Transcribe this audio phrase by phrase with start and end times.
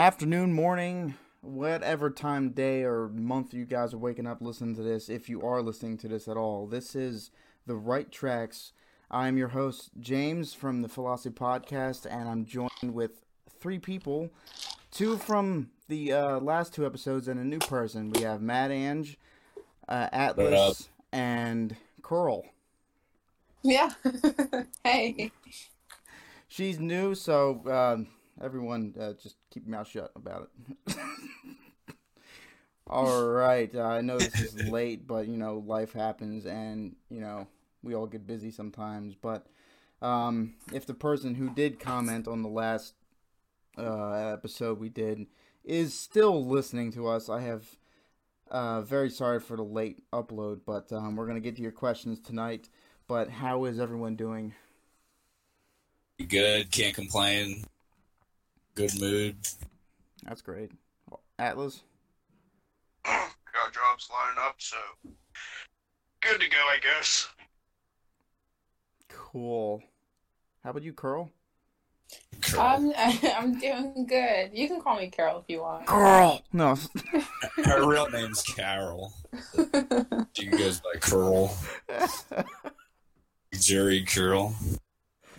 [0.00, 4.74] Good evening, afternoon, morning, whatever time, day, or month you guys are waking up listening
[4.76, 6.66] to this, if you are listening to this at all.
[6.66, 7.30] This is
[7.66, 8.72] The Right Tracks.
[9.10, 13.26] I'm your host, James from the Philosophy Podcast, and I'm joined with
[13.60, 14.30] three people
[14.90, 18.10] two from the uh, last two episodes and a new person.
[18.10, 19.16] We have MadAng,
[19.86, 22.46] uh, Atlas, and Curl.
[23.62, 23.90] Yeah.
[24.82, 25.30] hey.
[26.48, 28.06] She's new, so um,
[28.40, 30.50] everyone uh, just keep your mouth shut about
[30.86, 30.96] it.
[32.86, 37.20] all right, uh, I know this is late, but you know life happens, and you
[37.20, 37.46] know
[37.82, 39.14] we all get busy sometimes.
[39.14, 39.46] But
[40.02, 42.94] um, if the person who did comment on the last
[43.78, 45.26] uh, episode we did
[45.64, 47.64] is still listening to us, I have
[48.50, 52.20] uh, very sorry for the late upload, but um, we're gonna get to your questions
[52.20, 52.68] tonight.
[53.06, 54.54] But how is everyone doing?
[56.28, 57.64] Good, can't complain.
[58.74, 59.36] Good mood.
[60.24, 60.70] That's great.
[61.38, 61.82] Atlas?
[63.04, 64.76] Got jobs lining up, so
[66.20, 67.28] good to go, I guess.
[69.08, 69.82] Cool.
[70.62, 71.30] How about you, Curl?
[72.58, 74.50] I'm I'm doing good.
[74.52, 75.86] You can call me Carol if you want.
[75.86, 76.42] Curl!
[76.52, 76.76] No.
[77.64, 79.12] Her real name's Carol.
[80.32, 81.56] She goes by Curl.
[83.54, 84.54] Jerry Curl.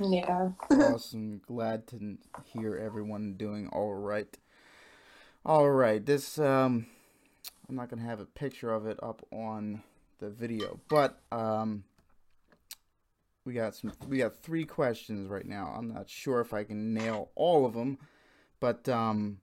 [0.01, 0.49] Yeah.
[0.71, 1.41] awesome.
[1.47, 4.37] Glad to hear everyone doing all right.
[5.45, 6.05] All right.
[6.05, 6.87] This, um,
[7.69, 9.83] I'm not to have a picture of it up on
[10.19, 11.83] the video, but, um,
[13.43, 15.73] we got some, we got three questions right now.
[15.75, 17.97] I'm not sure if I can nail all of them,
[18.59, 19.39] but, um,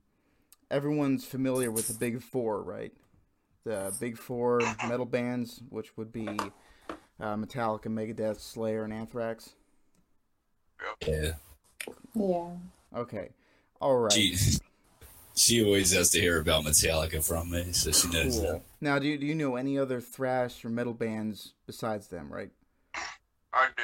[0.70, 2.92] everyone's familiar with the big four, right?
[3.64, 6.28] The big four metal bands, which would be
[7.20, 9.54] uh, Metallica, Megadeth, Slayer, and Anthrax.
[11.06, 11.32] Yeah.
[12.14, 12.48] Yeah.
[12.94, 13.28] Okay.
[13.80, 14.12] All right.
[14.12, 14.36] She,
[15.34, 18.62] she always has to hear about Metallica from me, so she knows Cool.
[18.80, 22.32] Now, do you, do you know any other thrash or metal bands besides them?
[22.32, 22.50] Right.
[23.52, 23.82] I do.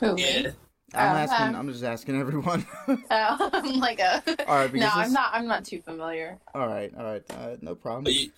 [0.00, 0.16] Who?
[0.20, 0.50] Yeah.
[0.94, 1.54] I'm Oh, asking.
[1.56, 2.64] I'm just asking everyone.
[2.88, 4.22] Oh, I'm like a.
[4.48, 4.72] all right.
[4.72, 5.30] no, Because I'm not.
[5.32, 6.38] I'm not too familiar.
[6.54, 6.92] All right.
[6.96, 7.22] All right.
[7.30, 8.06] Uh, no problem.
[8.12, 8.32] You, uh,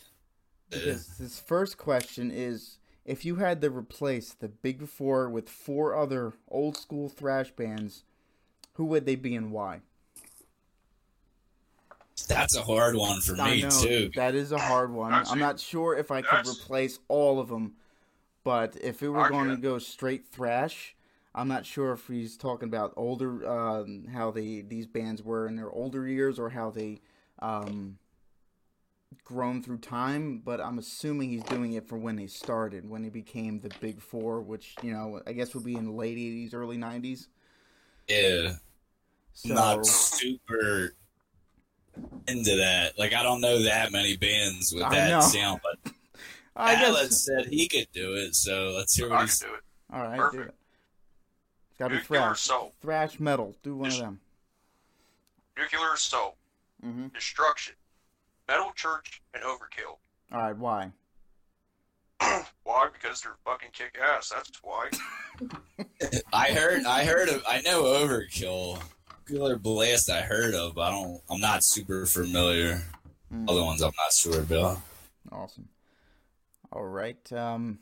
[0.71, 5.97] Because this first question is: If you had to replace the Big Four with four
[5.97, 8.05] other old school thrash bands,
[8.75, 9.81] who would they be and why?
[12.29, 14.11] that's a hard one for I me, know too.
[14.17, 15.13] that is a hard one.
[15.13, 17.77] That's- I'm not sure if I could replace all of them,
[18.45, 20.95] but if it were I going to go straight thrash,
[21.35, 25.57] I'm not sure if he's talking about older, um, how they these bands were in
[25.57, 27.01] their older years or how they
[27.39, 27.99] um,
[29.25, 30.39] grown through time.
[30.45, 34.01] But I'm assuming he's doing it for when they started, when they became the Big
[34.01, 37.27] Four, which you know I guess would be in the late '80s, early '90s.
[38.09, 38.55] Yeah.
[39.33, 40.95] So Not super
[42.27, 42.99] into that.
[42.99, 45.21] Like, I don't know that many bands with I that know.
[45.21, 45.93] sound, but
[46.57, 46.89] I guess.
[46.89, 49.61] Alex said he could do it, so let's hear what I he's can do it.
[49.93, 50.49] All right, do Perfect.
[50.49, 50.55] it.
[51.71, 53.55] It's gotta be Nuclear thrash, thrash metal.
[53.63, 54.21] Do one of them.
[55.57, 56.37] Nuclear assault,
[56.83, 57.75] hmm destruction,
[58.49, 59.99] metal church, and overkill.
[60.33, 60.93] All right, why?
[62.65, 62.89] Why?
[62.93, 64.31] Because they're fucking kick ass.
[64.35, 64.91] That's why.
[66.33, 68.83] I heard, I heard of, I know Overkill,
[69.29, 70.11] Killer Blast.
[70.11, 71.21] I heard of, but I don't.
[71.31, 72.83] I'm not super familiar.
[73.33, 73.49] Mm.
[73.49, 74.79] Other ones, I'm not sure about.
[75.31, 75.69] Awesome.
[76.73, 77.33] All right.
[77.33, 77.79] Um,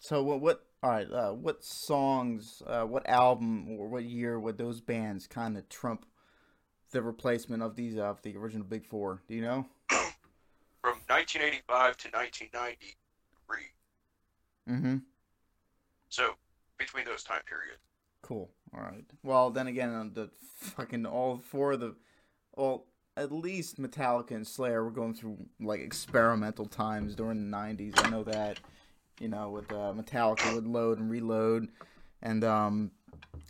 [0.00, 0.40] so what?
[0.40, 0.64] What?
[0.82, 1.10] All right.
[1.10, 2.62] Uh, what songs?
[2.66, 6.06] Uh, what album or what year would those bands kind of trump
[6.90, 9.22] the replacement of these of the original Big Four?
[9.28, 9.66] Do you know?
[10.86, 13.58] From 1985 to 1993.
[14.70, 14.98] Mm-hmm.
[16.10, 16.34] So
[16.78, 17.82] between those time periods.
[18.22, 18.48] Cool.
[18.72, 19.04] All right.
[19.24, 21.96] Well, then again, uh, the fucking all four of the,
[22.54, 22.84] well,
[23.16, 28.06] at least Metallica and Slayer were going through like experimental times during the '90s.
[28.06, 28.60] I know that.
[29.18, 31.66] You know, with uh, Metallica would load and reload,
[32.22, 32.92] and um,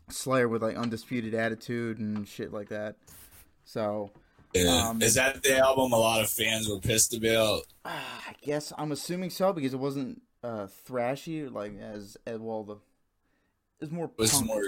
[0.09, 2.97] Slayer with like Undisputed Attitude and shit like that.
[3.67, 4.11] So
[4.65, 4.89] Yeah.
[4.89, 7.63] Um, Is that the album a lot of fans were pissed about?
[7.85, 7.89] uh,
[8.29, 12.63] I guess I'm assuming so because it wasn't uh, thrashy like as, as well.
[12.65, 12.77] The
[13.81, 14.47] it's more It was punk.
[14.47, 14.63] more.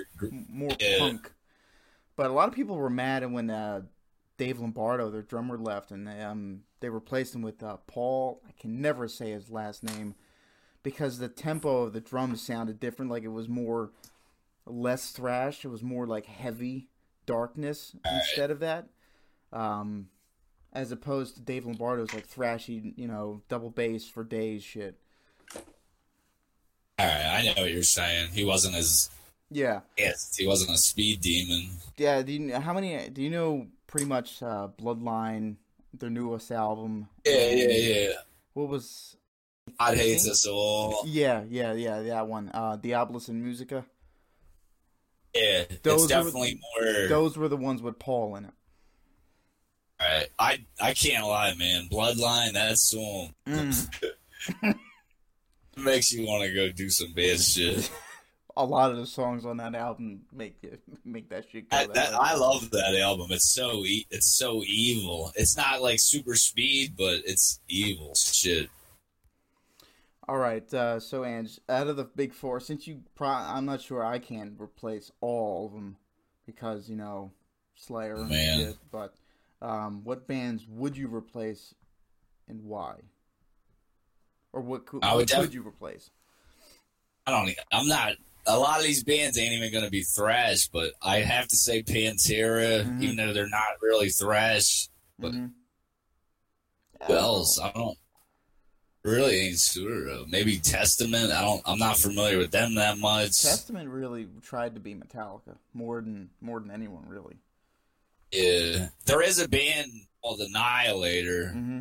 [0.49, 0.99] more Yeah.
[0.99, 1.32] punk.
[2.17, 3.82] But a lot of people were mad when uh,
[4.38, 8.43] Dave Lombardo, their drummer, left, and they, um, they replaced him with uh, Paul.
[8.46, 10.14] I can never say his last name
[10.82, 13.11] because the tempo of the drums sounded different.
[13.11, 13.90] Like it was more
[14.67, 15.64] less thrash.
[15.64, 16.88] It was more like heavy
[17.25, 18.88] darkness instead of that.
[19.52, 20.08] Um,
[20.72, 24.98] as opposed to Dave Lombardo's like thrashy, you know, double bass for days shit.
[26.98, 28.30] All right, I know what you're saying.
[28.32, 29.08] He wasn't as
[29.50, 31.68] Yeah, Yes, he wasn't a speed demon.
[31.96, 32.22] yeah.
[32.22, 33.08] Do you, how many?
[33.08, 35.56] Do you know pretty much uh, Bloodline,
[35.94, 37.08] their newest album?
[37.24, 38.12] Yeah, yeah, yeah.
[38.54, 39.16] What was?
[39.78, 41.02] God hates us all.
[41.06, 42.02] Yeah, yeah, yeah.
[42.02, 42.50] That one.
[42.52, 43.84] Uh, Diabolus in Musica.
[45.34, 47.08] Yeah, Those it's definitely more.
[47.08, 48.50] Those were the ones with Paul in it.
[50.00, 50.26] Right.
[50.38, 51.88] I I can't lie, man.
[51.90, 53.88] Bloodline, that song Mm.
[55.76, 57.90] makes you want to go do some bad shit.
[58.56, 61.76] A lot of the songs on that album make it make that shit go.
[61.76, 62.14] I, that that.
[62.14, 63.28] I love that album.
[63.30, 65.30] It's so e- it's so evil.
[65.36, 68.68] It's not like super speed, but it's evil shit.
[70.28, 73.80] All right, uh, so Ange, out of the big four, since you, pro- I'm not
[73.80, 75.96] sure I can replace all of them
[76.44, 77.30] because you know
[77.76, 78.58] Slayer Man.
[78.58, 78.76] shit.
[78.90, 79.14] But
[79.60, 81.75] um, what bands would you replace,
[82.49, 82.96] and why?
[84.52, 86.10] Or what could, I what would def- could you replace?
[87.26, 87.50] I don't.
[87.72, 88.12] I'm not.
[88.46, 91.82] A lot of these bands ain't even gonna be thrash, but I have to say
[91.82, 93.02] Pantera, Mhm.
[93.02, 94.88] even though they're not really thrash.
[95.19, 95.52] But Mhm.
[97.06, 97.61] who else?
[97.61, 97.99] I don't.
[99.04, 100.08] Really ain't sure.
[100.08, 100.28] of.
[100.28, 101.31] Maybe Testament.
[101.31, 101.62] I don't.
[101.66, 103.43] I'm not familiar with them that much.
[103.43, 107.37] Testament really tried to be Metallica more than more than anyone really.
[108.32, 109.90] Yeah, there is a band
[110.22, 111.50] called Annihilator.
[111.50, 111.80] hmm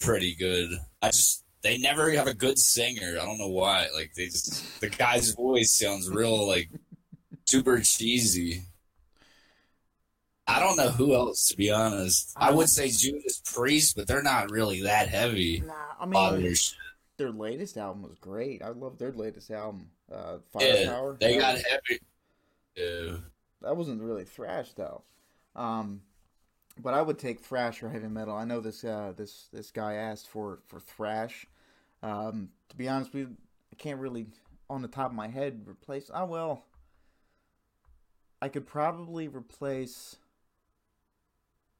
[0.00, 0.70] Pretty good.
[1.00, 3.16] I just they never have a good singer.
[3.20, 3.86] I don't know why.
[3.94, 6.68] Like they just the guy's voice sounds real like
[7.46, 8.62] super cheesy.
[10.46, 12.32] I don't know who else to be honest.
[12.36, 15.62] I would say Judas Priest, but they're not really that heavy.
[15.64, 16.56] Nah, I A lot of mean their
[17.18, 18.60] their latest album was great.
[18.62, 21.16] I love their latest album, uh, Yeah, Firepower.
[21.20, 22.00] they That got was- heavy.
[22.74, 23.16] Yeah.
[23.60, 25.04] that wasn't really thrash though.
[25.56, 26.02] Um,
[26.80, 28.34] but I would take thrash or heavy metal.
[28.36, 31.46] I know this uh, this this guy asked for for thrash.
[32.02, 34.26] Um, to be honest, we I can't really
[34.70, 36.10] on the top of my head replace.
[36.14, 36.64] Oh well,
[38.42, 40.16] I could probably replace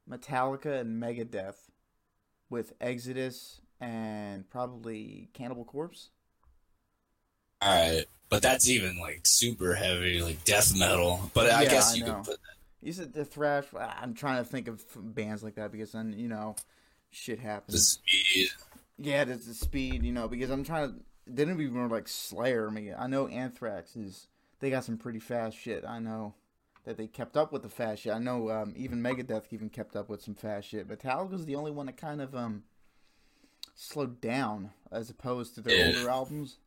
[0.09, 1.71] Metallica and Megadeth
[2.51, 6.11] with Exodus and probably Cannibal Corpse.
[7.61, 11.31] All right, but that's even like super heavy, like death metal.
[11.35, 12.05] But I Yeah, guess you know.
[12.05, 12.41] could put
[12.83, 13.65] You said the thrash.
[13.79, 16.57] I'm trying to think of bands like that because then you know,
[17.11, 17.89] shit the happens.
[18.05, 18.49] speed.
[18.99, 20.95] Yeah, there's the speed, you know, because I'm trying to.
[21.27, 22.71] They didn't even like Slayer.
[22.71, 24.27] Mean, I know Anthrax is.
[24.61, 25.85] They got some pretty fast shit.
[25.87, 26.35] I know
[26.85, 28.13] that they kept up with the fast shit.
[28.13, 30.89] I know um, even Megadeth even kept up with some fast shit.
[30.89, 32.65] Metallica's the only one that kind of um
[33.75, 35.87] slowed down as opposed to their Yeah.
[35.99, 36.59] older albums.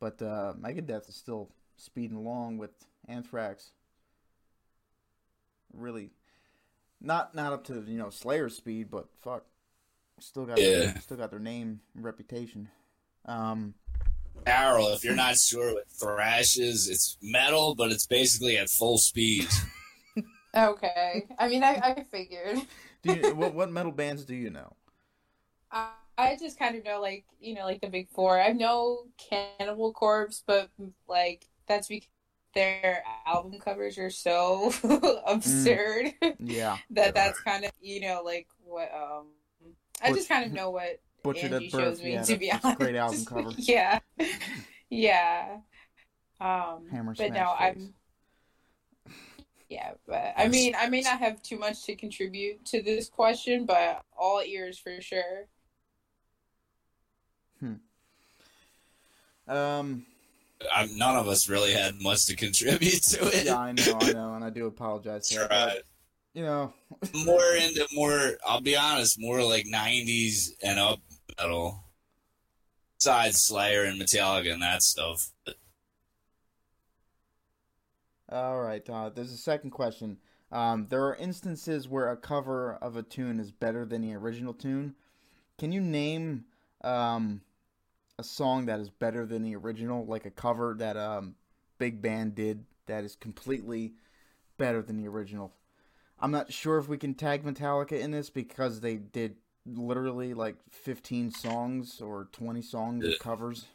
[0.00, 2.70] But uh, Megadeth is still speeding along with
[3.06, 3.70] Anthrax.
[5.74, 6.10] Really,
[7.00, 9.44] not not up to you know Slayer speed, but fuck,
[10.20, 10.98] still got Yeah.
[11.00, 12.68] still got their name and reputation.
[13.26, 13.74] Um,
[14.46, 18.98] Carol, if you're not sure what thrash is, it's metal, but it's basically at full
[18.98, 19.48] speed.
[20.56, 21.26] Okay.
[21.38, 22.58] I mean, I, I figured.
[23.02, 24.76] do you, what what metal bands do you know?
[25.70, 28.40] I, I just kind of know, like, you know, like the big four.
[28.40, 30.70] I know Cannibal Corpse, but,
[31.08, 32.08] like, that's because
[32.54, 34.72] their album covers are so
[35.26, 39.26] absurd Yeah, that that's kind of, you know, like what, um,
[40.02, 41.80] I Butch- just kind of know what Butchered Angie at Birth.
[41.82, 42.78] shows me, yeah, to be honest.
[42.78, 43.50] great album cover.
[43.56, 44.00] yeah.
[44.90, 45.58] Yeah.
[46.40, 47.76] Um, Hammer but smash no, face.
[47.76, 47.94] I'm.
[49.68, 53.64] Yeah, but I mean, I may not have too much to contribute to this question,
[53.64, 55.46] but all ears for sure.
[57.60, 57.74] Hmm.
[59.48, 60.06] Um,
[60.74, 63.46] i none of us really had much to contribute to it.
[63.46, 65.30] yeah, I know, I know, and I do apologize.
[65.30, 65.82] For that, but,
[66.34, 66.72] you know,
[67.24, 71.00] More into more, I'll be honest, more like 90s and up
[71.38, 71.84] metal.
[72.98, 75.32] Besides Slayer and Metallica and that stuff.
[78.30, 78.88] All right.
[78.88, 80.18] Uh, there's a second question.
[80.52, 84.54] Um, there are instances where a cover of a tune is better than the original
[84.54, 84.94] tune.
[85.58, 86.44] Can you name
[86.84, 87.40] um,
[88.18, 91.34] a song that is better than the original, like a cover that um,
[91.78, 93.94] Big Band did that is completely
[94.58, 95.52] better than the original?
[96.20, 100.56] I'm not sure if we can tag Metallica in this because they did literally like
[100.70, 103.66] 15 songs or 20 songs of covers.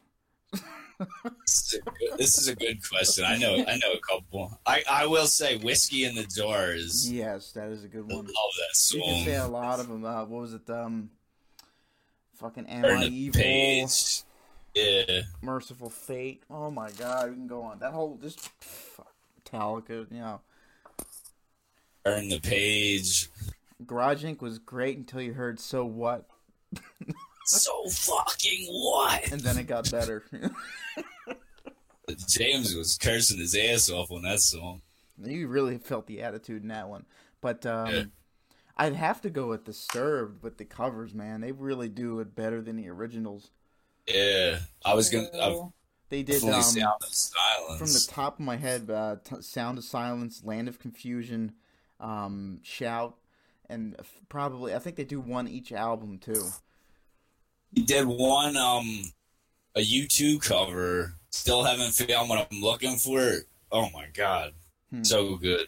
[1.46, 3.24] This is, a good, this is a good question.
[3.24, 4.60] I know I know a couple.
[4.66, 7.12] I, I will say Whiskey in the Doors.
[7.12, 8.26] Yes, that is a good I one.
[8.26, 9.02] love that song.
[9.02, 10.04] You can say a lot of them.
[10.04, 10.68] Uh, what was it?
[10.72, 11.12] Um,
[12.34, 13.40] fucking Am I Evil?
[13.40, 14.24] page.
[14.78, 15.22] Yeah.
[15.42, 16.44] Mercyful Fate.
[16.50, 17.80] Oh my God, we can go on.
[17.80, 19.12] That whole this fuck,
[19.46, 20.12] Metallica.
[20.12, 20.42] You know,
[22.06, 23.30] Turn the page.
[23.86, 24.42] Garage Inc.
[24.42, 26.28] was great until you heard So What,
[27.46, 29.32] So fucking what?
[29.32, 30.24] and then it got better.
[32.28, 34.82] James was cursing his ass off on that song.
[35.22, 37.06] You really felt the attitude in that one.
[37.42, 38.04] But um, Yeah.
[38.78, 41.42] I'd have to go with Disturbed with the covers, man.
[41.42, 43.50] They really do it better than the originals.
[44.08, 45.28] Yeah, I was gonna.
[45.40, 45.74] I Ooh.
[46.10, 47.78] They did um, sound of silence.
[47.80, 51.52] from the top of my head, uh, t- Sound of Silence, Land of Confusion,
[52.00, 53.18] um, Shout,
[53.70, 56.46] and f- probably I think they do one each album too.
[57.74, 59.12] He did one um
[59.76, 61.14] a U2 cover.
[61.30, 63.40] Still haven't found what I'm looking for.
[63.72, 64.54] Oh my god,
[64.90, 65.04] Hmm.
[65.04, 65.68] so good.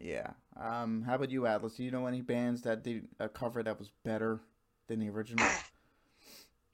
[0.00, 0.30] Yeah.
[0.58, 1.74] Um, how about you, Atlas?
[1.74, 4.40] Do you know any bands that did a cover that was better
[4.88, 5.46] than the original?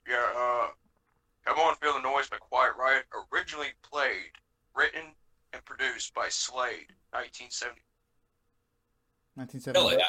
[0.07, 0.67] Yeah, uh,
[1.45, 4.31] Come On Feel the Noise by Quiet Riot, originally played,
[4.75, 5.01] written,
[5.53, 7.81] and produced by Slade, 1970.
[9.35, 9.79] 1970.
[9.79, 10.07] Really, I-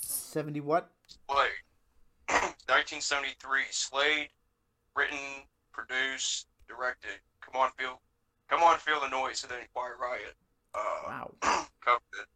[0.00, 0.90] 70 what?
[1.28, 1.50] Slade.
[2.28, 4.28] 1973, Slade,
[4.96, 5.18] written,
[5.72, 7.20] produced, directed.
[7.40, 8.00] Come On Feel,
[8.48, 10.34] Come On Feel the Noise, and then Quiet Riot.
[10.74, 11.30] Uh, Wow.
[11.84, 12.26] covered it.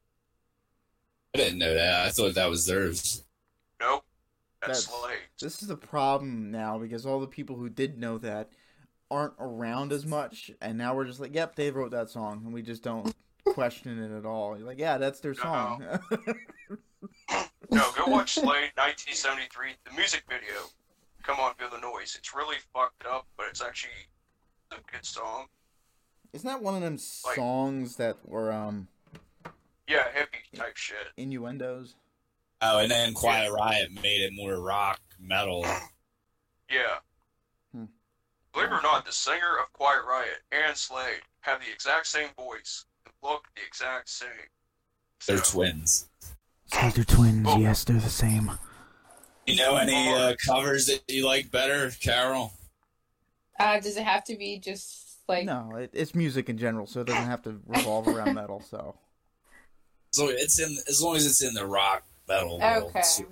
[1.34, 2.06] I didn't know that.
[2.06, 3.24] I thought that was theirs.
[3.80, 4.04] Nope,
[4.66, 5.10] that's, That's-.
[5.40, 8.50] This is the problem now because all the people who did know that
[9.10, 12.52] aren't around as much, and now we're just like, yep, they wrote that song, and
[12.52, 13.14] we just don't
[13.46, 14.56] question it at all.
[14.58, 15.82] You're like, yeah, that's their song.
[17.70, 20.54] No, go watch Slade 1973, the music video.
[21.22, 22.16] Come on, feel the noise.
[22.18, 23.92] It's really fucked up, but it's actually
[24.72, 25.46] a good song.
[26.32, 28.88] Isn't that one of them Like- songs that were um
[29.86, 31.08] Yeah, hippie type shit.
[31.18, 31.94] innuendos?
[32.60, 35.64] Oh, and then Quiet Riot made it more rock metal.
[36.70, 36.98] Yeah.
[37.72, 37.84] Hmm.
[38.52, 42.28] Believe it or not, the singer of Quiet Riot and Slade have the exact same
[42.36, 44.28] voice and look the exact same.
[45.26, 46.08] They're So, twins.
[46.66, 47.46] So they're twins.
[47.48, 47.58] Oh.
[47.58, 48.50] Yes, they're the same.
[49.46, 52.52] You know any uh, covers that you like better, Carol?
[53.58, 57.00] Uh, does it have to be just like No, it, it's music in general, so
[57.00, 58.60] it doesn't have to revolve around metal.
[58.60, 58.96] So
[60.12, 62.92] So it's in as long as it's in the rock metal world.
[62.94, 63.24] Okay.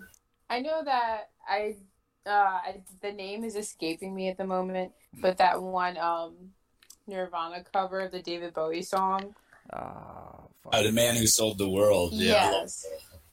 [0.48, 1.76] I know that I
[2.26, 6.34] uh I, the name is escaping me at the moment, but that one um
[7.06, 9.34] Nirvana cover of the David Bowie song.
[9.72, 10.72] ah, fuck.
[10.74, 12.12] Oh, the man who sold the world.
[12.14, 12.84] Yeah, Yes.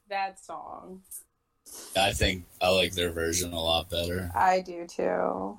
[0.09, 1.01] That song.
[1.97, 4.29] I think I like their version a lot better.
[4.35, 5.57] I do too.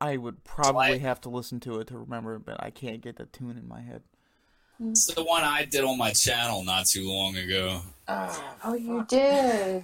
[0.00, 3.16] I would probably Like- have to listen to it to remember but I can't get
[3.16, 4.02] the tune in my head.
[4.82, 7.82] It's the one I did on my channel not too long ago.
[8.08, 9.82] Oh, you did.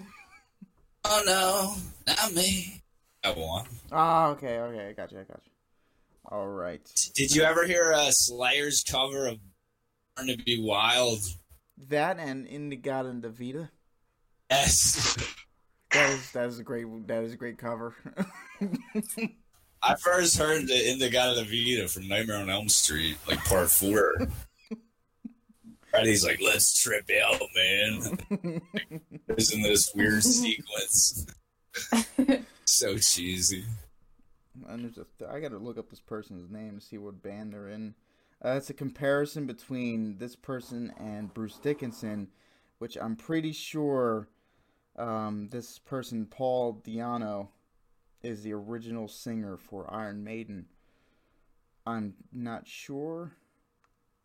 [1.05, 1.77] Oh no,
[2.15, 2.83] not me.
[3.23, 3.67] That one.
[3.93, 5.53] Ah, okay, okay, I got you, I got you.
[6.29, 6.81] All right,
[7.15, 9.39] Did you ever hear a Slayer's cover of
[10.17, 11.21] Born to Be Wild?
[11.89, 13.71] that and In-A-Gadda-Da-Vida.
[14.51, 15.17] Yes.
[15.93, 17.95] That is that is a great that is a great cover.
[19.83, 24.13] I first heard the In-A-Gadda-Da-Vida from Nightmare on Elm Street, like part four.
[25.97, 28.61] Freddy's like, let's trip out, man.
[29.37, 31.27] Isn't this weird sequence.
[32.67, 33.65] so cheesy.
[34.69, 37.69] and there's a, I gotta look up this person's name to see what band they're
[37.69, 37.95] in.
[38.45, 42.29] Uh, it's a comparison between this person and Bruce Dickinson,
[42.79, 44.29] which I'm pretty sure
[44.97, 47.49] um, this person, Paul Di'Anno,
[48.23, 50.67] is the original singer for Iron Maiden.
[51.87, 53.33] I'm not sure.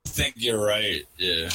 [0.06, 1.04] I think you're right.
[1.18, 1.50] Yeah.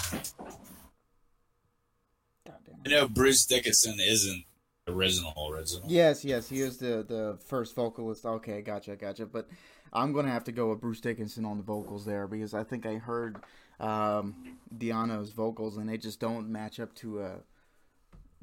[2.49, 4.45] I know Bruce Dickinson isn't
[4.89, 5.83] original original.
[5.89, 8.25] Yes, yes, he is the the first vocalist.
[8.25, 9.27] Okay, gotcha, gotcha.
[9.27, 9.49] But
[9.93, 12.87] I'm gonna have to go with Bruce Dickinson on the vocals there because I think
[12.87, 13.39] I heard
[13.81, 17.37] um, Di'Anno's vocals and they just don't match up to uh,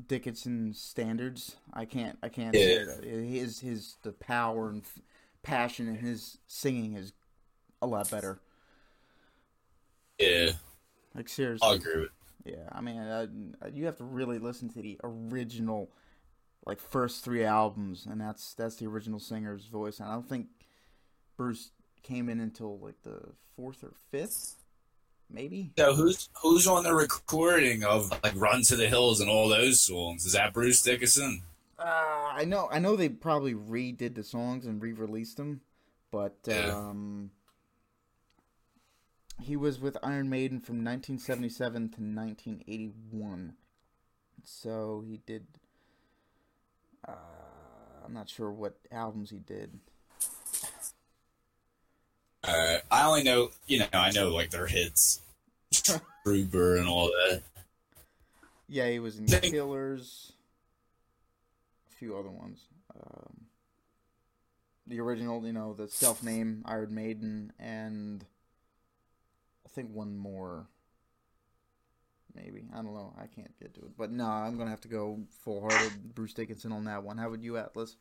[0.08, 1.56] Dickinson standards.
[1.74, 2.86] I can't, I can't Yeah.
[3.02, 5.02] His his the power and f-
[5.42, 7.14] passion in his singing is
[7.82, 8.40] a lot better.
[10.20, 10.52] Yeah,
[11.16, 12.12] Like seriously, I'll agree with.
[12.46, 13.28] Yeah, I mean, uh,
[13.74, 15.90] you have to really listen to the original,
[16.66, 20.00] like first three albums, and that's that's the original singer's voice.
[20.00, 20.48] And I don't think
[21.38, 21.72] Bruce
[22.04, 23.20] came in until like the
[23.56, 24.56] fourth or fifth,
[25.32, 25.72] maybe.
[25.78, 29.82] So who's who's on the recording of like Run to the Hills and all those
[29.82, 30.26] songs?
[30.26, 31.44] Is that Bruce Dickinson?
[31.80, 35.62] Uh, I know, I know they probably redid the songs and re-released them,
[36.12, 36.72] but Yeah.
[36.72, 37.32] um,
[39.44, 43.54] he was with Iron Maiden from 1977 to 1981.
[44.44, 45.46] So he did.
[47.08, 47.12] Uh,
[48.06, 49.80] I'm not sure what albums he did.
[52.44, 55.22] Uh, I only know, you know, I know like their hits,
[56.26, 57.42] Gruber and all that.
[58.68, 60.34] Yeah, he was in Killers.
[61.92, 62.60] A few other ones.
[62.96, 63.46] Um,
[64.88, 68.26] the original, you know, the self name Iron Maiden, and
[69.74, 70.68] think one more.
[72.36, 73.14] Maybe I don't know.
[73.18, 76.34] I can't get to it, but no, I'm gonna have to go full hearted Bruce
[76.34, 77.18] Dickinson on that one.
[77.18, 77.96] How would you, Atlas?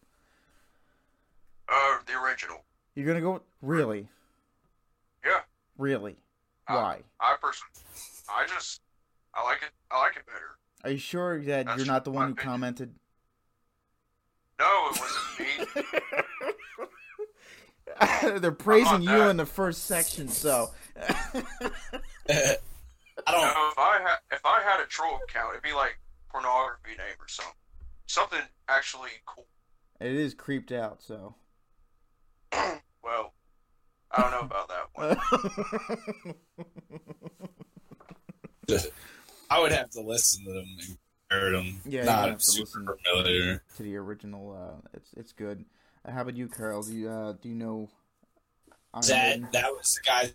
[1.69, 2.65] Uh, the original.
[2.95, 4.09] You're gonna go really,
[5.25, 5.41] Yeah.
[5.79, 6.17] really?
[6.67, 7.01] Uh, Why?
[7.21, 7.73] I personally,
[8.29, 8.81] I just,
[9.35, 9.71] I like it.
[9.91, 10.57] I like it better.
[10.85, 12.53] Are you sure that That's you're not the one who opinion.
[12.53, 12.95] commented?
[14.59, 15.85] No, it wasn't
[18.35, 18.39] me.
[18.41, 19.31] They're praising you that.
[19.31, 20.71] in the first section, so
[22.27, 22.57] I
[23.31, 23.43] don't.
[23.43, 25.99] No, if I had if I had a troll account, it'd be like
[26.31, 27.55] pornography name or something.
[28.07, 29.47] Something actually cool.
[30.01, 31.03] it is creeped out.
[31.03, 31.35] So
[33.03, 33.33] Well,
[34.11, 36.35] I don't know about that one.
[39.51, 40.99] I would have to listen to them and
[41.31, 41.81] compare them.
[41.85, 43.63] Yeah, not have to super familiar.
[43.77, 44.53] to the original.
[44.53, 45.65] Uh, it's it's good.
[46.05, 46.83] Uh, how about you, Carol?
[46.83, 47.89] Do you uh, do you know?
[48.95, 49.43] Iron Maiden?
[49.43, 50.33] That that was the guy.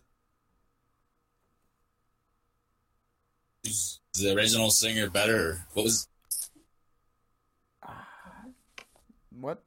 [4.13, 5.65] The original singer better.
[5.73, 6.07] What was
[9.29, 9.63] What?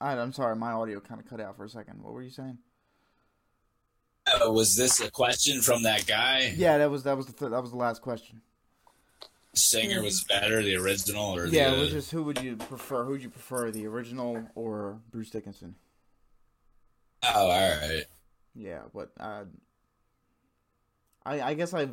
[0.00, 2.02] I, I'm sorry, my audio kind of cut out for a second.
[2.02, 2.58] What were you saying?
[4.26, 6.54] uh, was this a question from that guy?
[6.56, 8.40] Yeah, that was that was the th- that was the last question.
[9.54, 13.04] Singer was better, the original or Yeah, the it was just who would you prefer?
[13.04, 15.76] Who would you prefer, the original or Bruce Dickinson?
[17.22, 18.04] Oh, all right.
[18.54, 19.44] Yeah, but uh,
[21.26, 21.88] I I guess I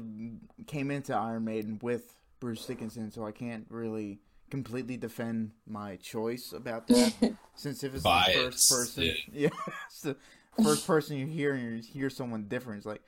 [0.68, 4.20] came into Iron Maiden with Bruce Dickinson, so I can't really
[4.50, 7.36] completely defend my choice about that.
[7.56, 9.14] since if it's the first person, yeah.
[9.34, 10.16] yeah, it's the
[10.62, 13.02] first person you hear and you hear someone different, it's like,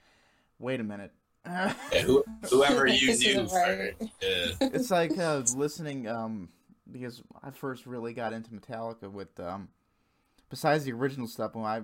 [0.60, 1.12] wait a minute.
[1.46, 1.74] Yeah,
[2.06, 3.94] who, whoever you This knew right.
[4.22, 4.52] Yeah.
[4.62, 6.48] it's like uh, listening um
[6.90, 9.68] because I first really got into Metallica with um
[10.50, 11.82] besides the original stuff when I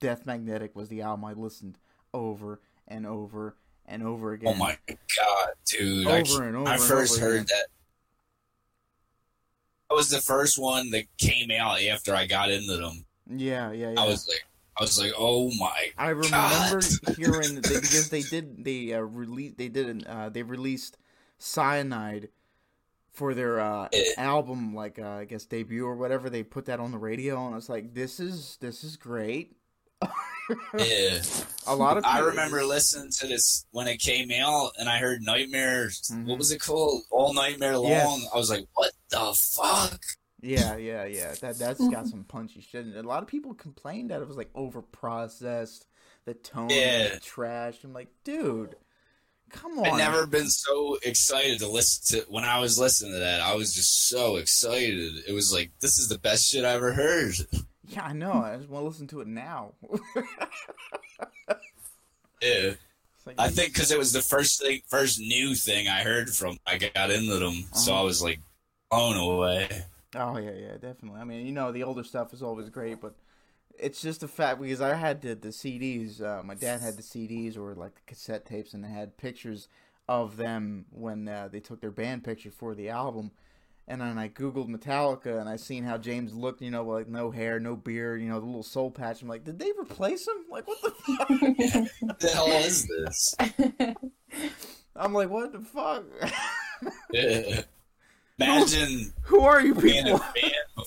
[0.00, 1.76] Death Magnetic was the album I listened
[2.14, 4.52] over and over and over again.
[4.54, 6.06] Oh my god, dude!
[6.06, 7.46] Over I, Over and over I first over heard again.
[7.46, 7.66] that.
[9.90, 13.06] That was the first one that came out after I got into them.
[13.30, 14.00] Yeah, yeah, yeah.
[14.00, 14.44] I was like,
[14.78, 16.84] I was like, oh my I remember God.
[17.16, 20.98] hearing they, because they did they uh, release they did an, uh, they released
[21.38, 22.28] Cyanide
[23.12, 26.92] for their uh, album like uh, I guess debut or whatever they put that on
[26.92, 29.56] the radio and I was like this is this is great.
[30.78, 31.20] yeah.
[31.66, 35.20] A lot of I remember listening to this when it came out, and I heard
[35.22, 36.10] Nightmares.
[36.12, 36.26] Mhm.
[36.26, 37.02] What was it called?
[37.10, 37.90] All Nightmare Long.
[37.90, 38.28] Yes.
[38.32, 40.00] I was like, what the fuck?
[40.40, 41.34] Yeah, yeah, yeah.
[41.40, 42.86] That that's got some punchy shit.
[42.86, 45.86] And a lot of people complained that it was like over processed,
[46.24, 47.10] the tone Yeah.
[47.14, 47.82] was trash.
[47.82, 48.76] I'm like, dude,
[49.50, 49.86] come on.
[49.86, 52.26] I'd never been so excited to listen to.
[52.30, 55.24] When I was listening to that, I was just so excited.
[55.26, 57.34] It was like, this is the best shit I ever heard.
[57.88, 58.32] Yeah, I know.
[58.32, 59.72] I just want to listen to it now.
[62.40, 62.74] Yeah.
[63.26, 66.58] Like, I think because it was the first thing, first new thing I heard from.
[66.66, 68.00] I got into them, so Uh-huh.
[68.00, 68.40] I was like
[68.90, 69.68] blown away.
[70.14, 71.20] Oh yeah, yeah, definitely.
[71.20, 73.14] I mean, you know, the older stuff is always great, but
[73.78, 76.22] it's just the fact because I had the the CDs.
[76.22, 79.68] Uh, my dad had the CDs or like the cassette tapes, and they had pictures
[80.08, 83.32] of them when uh, they took their band picture for the album.
[83.90, 86.60] And then I googled Metallica, and I seen how James looked.
[86.60, 88.20] You know, like no hair, no beard.
[88.20, 89.22] You know, the little soul patch.
[89.22, 90.44] I'm like, did they replace him?
[90.50, 91.28] Like, what the fuck?
[92.00, 93.34] What the hell is this?
[94.96, 96.04] I'm like, what the fuck?
[97.12, 97.62] Yeah.
[98.38, 100.18] Imagine Who are you being a people?
[100.18, 100.50] fan.
[100.76, 100.86] Of,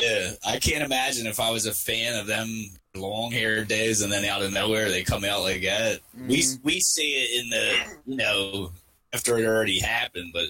[0.00, 2.48] yeah, I can't imagine if I was a fan of them
[2.94, 6.00] long hair days, and then out of nowhere they come out like that.
[6.26, 6.60] We Mhm.
[6.64, 8.72] we see it in the you know
[9.12, 10.46] after it already happened, but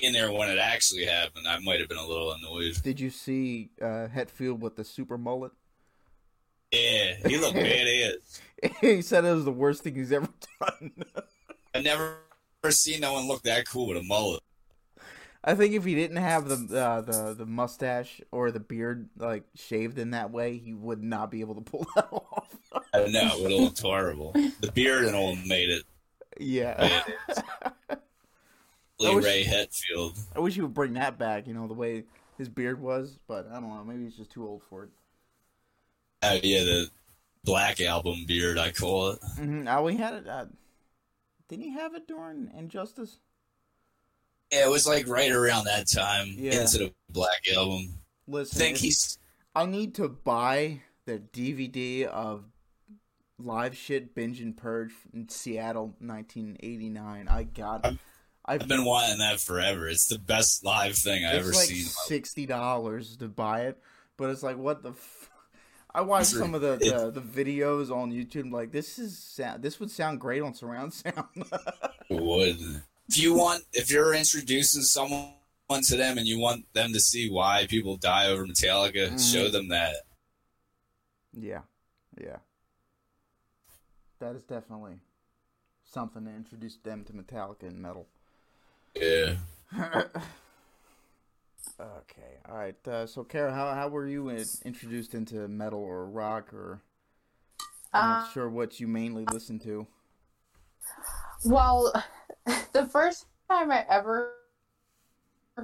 [0.00, 2.74] being there when it actually happened, I might have been a little annoyed.
[2.82, 5.52] Did you see uh, Hetfield with the super mullet?
[6.72, 8.40] Yeah, he looked badass.
[8.80, 10.28] he said it was the worst thing he's ever
[10.60, 10.92] done.
[11.74, 12.16] I never
[12.70, 14.42] seen no one look that cool with a mullet.
[15.44, 19.44] I think if he didn't have the uh, the the mustache or the beard like
[19.54, 22.56] shaved in that way, he would not be able to pull that off.
[22.92, 24.32] I know, it looked horrible.
[24.32, 25.84] The beard and all made it.
[26.40, 27.98] yeah, Lee wish-
[29.00, 30.18] Ray Hetfield.
[30.34, 31.46] I wish he would bring that back.
[31.46, 32.04] You know the way
[32.38, 33.84] his beard was, but I don't know.
[33.84, 34.90] Maybe he's just too old for it.
[36.22, 36.90] Oh yeah, the
[37.44, 39.20] Black Album beard, I call it.
[39.38, 39.68] Mm-hmm.
[39.68, 40.28] Oh, he had it.
[40.28, 40.46] Uh,
[41.48, 43.18] didn't he have it during Injustice?
[44.52, 46.60] Yeah, it was like right around that time Yeah.
[46.62, 47.98] into the Black Album.
[48.28, 49.18] I Listen, think he's
[49.54, 52.44] I need to buy the DVD of
[53.38, 57.28] Live Shit Binge and Purge in Seattle, 1989.
[57.28, 57.98] I got it.
[58.46, 59.88] I've, I've been wanting that forever.
[59.88, 61.84] It's the best live thing I it's ever like seen.
[61.84, 63.78] sixty dollars to buy it,
[64.16, 64.90] but it's like what the.
[64.90, 65.30] F-
[65.94, 68.52] I watched some of the, the, the videos on YouTube.
[68.52, 71.26] Like this is sound, this would sound great on surround sound.
[72.10, 72.58] would.
[73.08, 75.30] If you want, if you're introducing someone
[75.70, 79.32] to them and you want them to see why people die over Metallica, Mhm.
[79.32, 79.94] show them that.
[81.32, 81.60] yeah,
[82.20, 82.36] yeah.
[84.20, 84.98] That is definitely
[85.84, 88.06] something to introduce them to Metallica and metal.
[89.00, 89.34] Yeah.
[91.80, 92.88] okay, all right.
[92.88, 96.80] Uh, so, Kara, how how were you in, introduced into metal or rock or?
[97.92, 99.86] I'm not Uh, sure what you mainly listen to.
[101.44, 101.92] Well,
[102.72, 104.32] the first time I ever,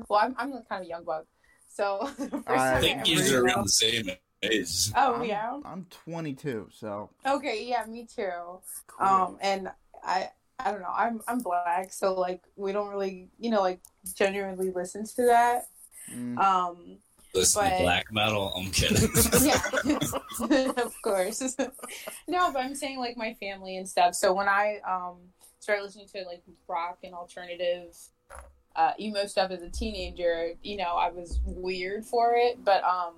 [0.09, 1.27] well, I'm, I'm kind of young bug,
[1.69, 4.11] so the first I time I think ever you're around the same
[4.43, 4.91] age.
[4.97, 5.59] Oh I'm, yeah.
[5.65, 8.61] I'm 22, so Okay, yeah, me too.
[8.99, 9.71] Um, and
[10.05, 10.31] I,
[10.65, 10.93] I don't know.
[10.95, 13.81] I'm I'm black, so like we don't really, you know, like
[14.17, 15.67] genuinely listen to that.
[16.13, 16.99] mm, Um,
[17.35, 18.53] Listen but- to black metal.
[18.57, 19.09] I'm kidding.
[19.43, 21.57] yeah, of course.
[22.29, 24.15] no, but I'm saying like my family and stuff.
[24.15, 25.17] So when I um
[25.61, 27.97] started listening to like rock and alternative
[28.75, 32.65] uh, emo stuff as a teenager, you know, I was weird for it.
[32.65, 33.15] But um,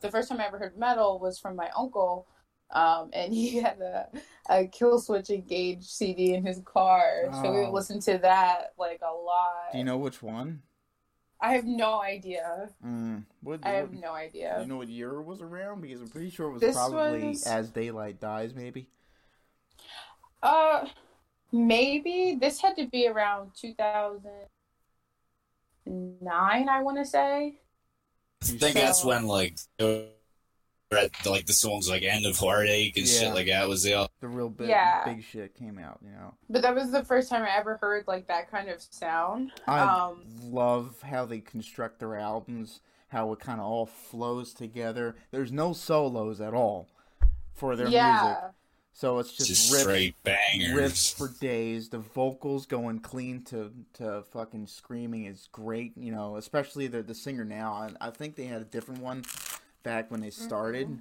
[0.00, 2.26] the first time I ever heard metal was from my uncle.
[2.70, 4.08] Um, and he had a,
[4.50, 7.72] a Killswitch Engage CD in his car, so we would Oh.
[7.72, 9.72] listen to that like a lot.
[9.72, 10.62] do you know which one?
[11.40, 12.68] I have no idea.
[12.84, 14.58] Mm, what, I have what- no do idea.
[14.60, 15.80] you know what year it was around?
[15.82, 18.88] Because I'm pretty sure it was This probably was- as daylight dies, maybe.
[20.42, 20.86] Uh,
[21.52, 23.52] maybe this had to be around
[25.86, 26.68] 2009.
[26.68, 27.60] I want to say.
[28.42, 29.58] I think that's when like
[30.90, 33.20] they were at, like the songs like "End of Heartache" and Yeah.
[33.20, 34.10] shit like that was out.
[34.20, 35.04] The real big Yeah.
[35.04, 35.98] big shit came out.
[36.02, 38.80] You know, But that was the first time I ever heard like that kind of
[38.80, 39.52] sound.
[39.66, 42.80] I Um, love how they construct their albums.
[43.08, 45.16] How it kind of all flows together.
[45.30, 46.88] There's no solos at all
[47.54, 48.36] for their music,
[48.92, 50.74] so it's just, Just riffs, straight bangers.
[50.74, 51.88] riffs for days.
[51.88, 55.96] The vocals going clean to to fucking screaming is great.
[55.96, 57.72] You know, especially the the singer now.
[57.72, 59.24] I, I think they had a different one
[59.88, 61.00] back when they started,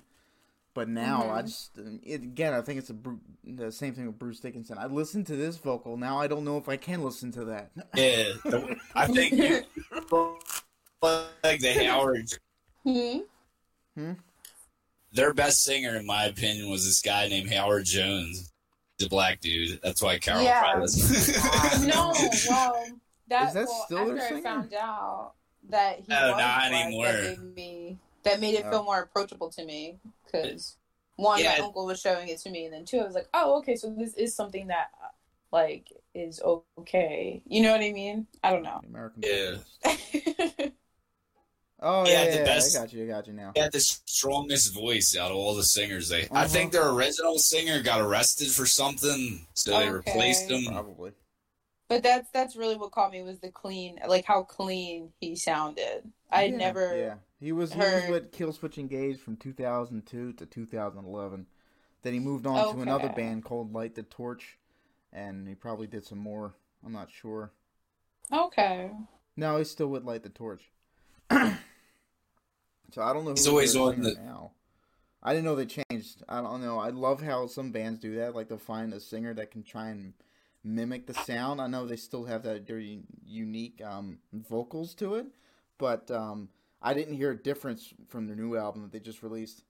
[0.74, 1.46] but now I Mhm.
[1.48, 2.96] just it, again I think it's a
[3.44, 4.78] the same thing with Bruce Dickinson.
[4.78, 6.18] I listened to this vocal now.
[6.20, 7.72] I don't know if I can listen to that.
[7.96, 9.66] Yeah, the- I think you,
[11.44, 12.30] like the Howard.
[12.84, 14.14] hmm?
[15.12, 18.54] Their best singer, in my opinion, was this guy named Howard Jones.
[19.00, 19.80] The black dude.
[19.84, 20.60] That's why Carol Yeah.
[20.62, 21.88] probably listened.
[21.88, 22.14] no,
[22.50, 22.86] well,
[23.28, 25.34] that, Is that well, still after I found out
[25.70, 27.36] that he No, was not black, anymore.
[28.30, 30.78] That made me that made it feel more approachable to me because
[31.16, 31.56] one, Yeah.
[31.58, 33.76] my uncle was showing it to me, and then two, I was like, oh, okay,
[33.76, 35.08] so this is something that uh,
[35.52, 36.42] like is
[36.80, 37.42] okay.
[37.48, 38.28] You know what I mean?
[38.44, 38.82] I don't know.
[38.88, 39.56] American Yeah.
[41.80, 43.04] Oh He yeah, the yeah, best- I got you.
[43.04, 43.52] I got you now.
[43.54, 46.10] He had the strongest voice out of all the singers.
[46.10, 46.48] They, I Uh-huh.
[46.48, 50.66] think their original singer got arrested for something, so they replaced him.
[50.66, 51.12] Probably.
[51.88, 56.12] But that's that's really what caught me was the clean, like how clean he sounded.
[56.32, 57.20] I Yeah, never.
[57.40, 61.46] Yeah, he was he was heard- with Killswitch Engage from 2002 to 2011.
[62.04, 64.58] Then he moved on to another band called Light the Torch,
[65.12, 66.56] and he probably did some more.
[66.86, 67.52] I'm not sure.
[68.32, 68.92] Okay.
[69.36, 70.72] No, he's still with Light the Torch.
[71.32, 73.32] so I don't know.
[73.32, 74.52] He's who's always on the- now.
[75.24, 76.24] I didn't know they changed.
[76.30, 76.80] I don't know.
[76.80, 78.36] I love how some bands do that.
[78.36, 80.14] Like they'll find a singer that can try and
[80.64, 81.60] mimic the sound.
[81.60, 85.26] I know they still have that very unique um, vocals to it,
[85.80, 86.50] but um,
[86.82, 89.64] I didn't hear a difference from their new album that they just released.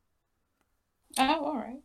[1.17, 1.79] Oh, all right.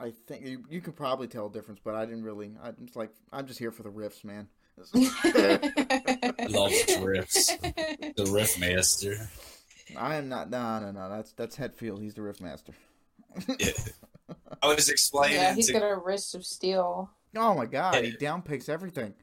[0.00, 2.52] I think you, you could probably tell a difference, but I didn't really.
[2.62, 4.48] I'm just like I'm just here for the riffs, man.
[4.76, 4.90] Love
[7.02, 8.14] riffs.
[8.16, 9.28] The riff master.
[9.96, 10.50] I am not.
[10.50, 11.08] No, no, no.
[11.08, 12.00] That's that's Hetfield.
[12.02, 12.72] He's the riff master.
[14.62, 17.10] I was explaining yeah, he's to got a wrist of steel.
[17.36, 19.14] Oh my god, he downpicks everything.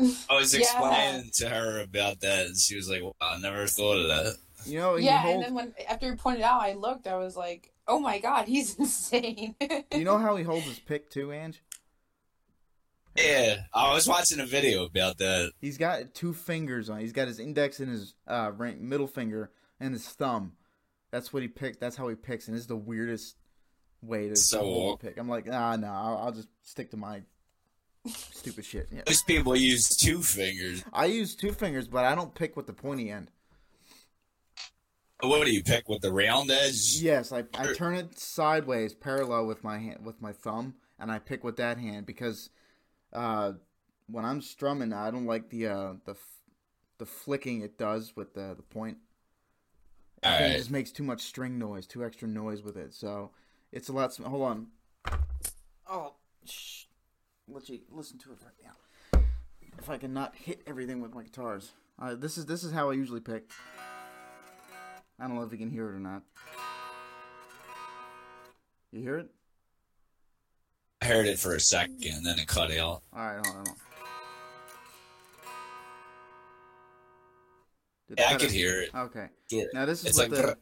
[0.00, 0.60] I was Yeah.
[0.60, 4.36] explaining to her about that, and she was like, "Wow, I never thought of that."
[4.64, 5.34] You know, yeah, holds.
[5.34, 7.06] and then when after he pointed out, I looked.
[7.06, 9.54] I was like, "Oh my god, he's insane."
[9.94, 11.62] you know how he holds his pick too, Ange?
[13.16, 15.52] Yeah, I was watching a video about that.
[15.60, 17.00] He's got two fingers on.
[17.00, 20.52] He's got his index and his uh, ring, middle finger and his thumb.
[21.10, 21.80] That's what he picked.
[21.80, 23.36] That's how he picks, and it's the weirdest
[24.02, 25.18] way to So hold a pick.
[25.18, 27.22] I'm like, ah, no, I'll, I'll just stick to my
[28.06, 28.88] stupid shit.
[28.92, 29.02] Yeah.
[29.06, 30.84] Most people use two fingers.
[30.92, 33.30] I use two fingers, but I don't pick with the pointy end.
[35.20, 36.98] What do you pick with the round edge?
[37.00, 41.18] Yes, I, I turn it sideways, parallel with my hand, with my thumb, and I
[41.18, 42.50] pick with that hand because
[43.12, 43.52] uh,
[44.06, 46.16] when I'm strumming, I don't like the uh, the
[46.98, 48.98] the flicking it does with the the point.
[50.22, 50.54] I think Alright.
[50.54, 52.94] it just makes too much string noise, too extra noise with it.
[52.94, 53.30] So
[53.72, 54.12] it's a lot.
[54.14, 54.66] Sm- Hold on.
[55.88, 56.84] Oh, shh.
[57.48, 59.20] Let you listen to it right now.
[59.78, 61.72] If I can not hit everything with my guitars.
[62.00, 63.50] Uh, this is this is how I usually pick.
[65.20, 66.22] I don't know if you can hear it or not.
[68.92, 69.30] You hear it?
[71.02, 73.02] I heard it for a second, then it cut out.
[73.12, 73.54] All right, hold on.
[73.54, 73.74] Hold on.
[78.08, 78.54] Did it Yeah, I cut could it?
[78.54, 78.90] hear it.
[78.94, 79.26] Okay.
[79.50, 79.66] Sure.
[79.74, 80.56] Now this is It's with like the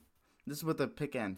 [0.46, 1.36] this is with the pick end.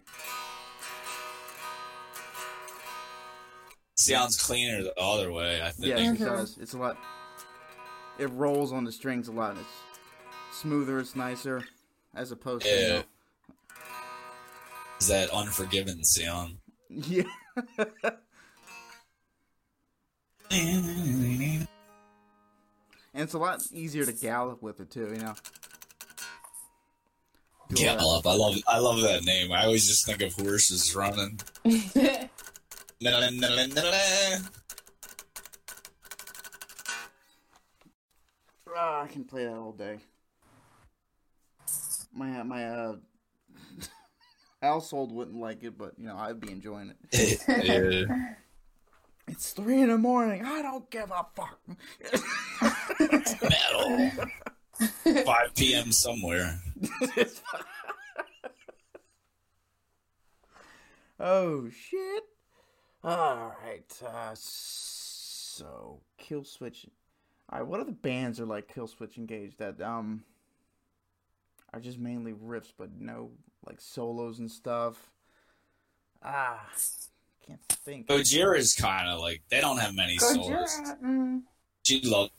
[3.96, 5.60] Sounds cleaner the other way.
[5.60, 5.88] I think.
[5.88, 6.24] Yeah, it mm-hmm.
[6.24, 6.56] does.
[6.58, 6.96] It's a lot.
[8.18, 9.56] It rolls on the strings a lot.
[9.58, 10.98] It's smoother.
[10.98, 11.64] It's nicer,
[12.18, 12.70] as opposed to.
[12.70, 13.02] You know,
[15.00, 16.58] Is that unforgiven sound?
[16.90, 17.22] yeah.
[20.50, 21.66] and
[23.14, 25.08] it's a lot easier to gallop with it too.
[25.14, 25.34] You know.
[27.68, 28.26] Do Gallop.
[28.26, 28.56] I love.
[28.66, 29.52] I love that name.
[29.52, 31.38] I always just think of horses running.
[38.76, 39.98] Ah, I can play that all day.
[42.18, 42.96] My my uh
[44.62, 47.40] household wouldn't like it, but you know I'd be enjoying it.
[47.48, 48.34] yeah.
[49.28, 50.44] It's three in the morning.
[50.44, 51.60] I don't give a fuck.
[53.42, 54.10] Metal.
[55.24, 55.92] 5 p.m.
[55.92, 56.60] somewhere.
[61.20, 62.22] oh shit!
[63.04, 64.02] All right.
[64.04, 66.88] Uh, so Killswitch.
[67.50, 67.68] All right.
[67.68, 70.24] What other bands are like Killswitch engaged that um
[71.72, 73.30] are just mainly riffs, but no
[73.66, 75.10] like solos and stuff?
[76.22, 76.66] Ah,
[77.46, 78.06] can't think.
[78.08, 80.70] Gojira's kind of like they don't have many solos.
[81.04, 81.42] Mm,
[81.84, 82.30] She love.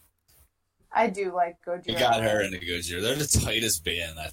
[0.92, 1.88] I do like Gojira.
[1.88, 3.02] You got her into Gojira.
[3.02, 4.20] They're the tightest band.
[4.20, 4.30] I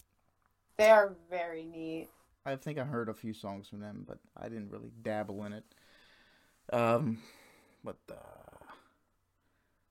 [0.78, 2.08] They are very neat.
[2.46, 5.52] I think I heard a few songs from them, but I didn't really dabble in
[5.52, 5.64] it.
[6.72, 7.18] Um,
[7.84, 8.14] but uh,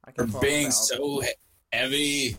[0.05, 1.21] I for can talk being about- so
[1.71, 2.35] heavy.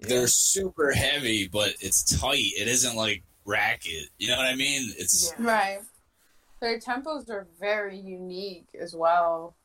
[0.00, 0.08] Yeah.
[0.08, 2.52] They're super heavy, but it's tight.
[2.56, 4.08] It isn't like racket.
[4.18, 4.92] You know what I mean?
[4.98, 5.80] It's Right.
[6.60, 9.56] Their tempos are very unique as well.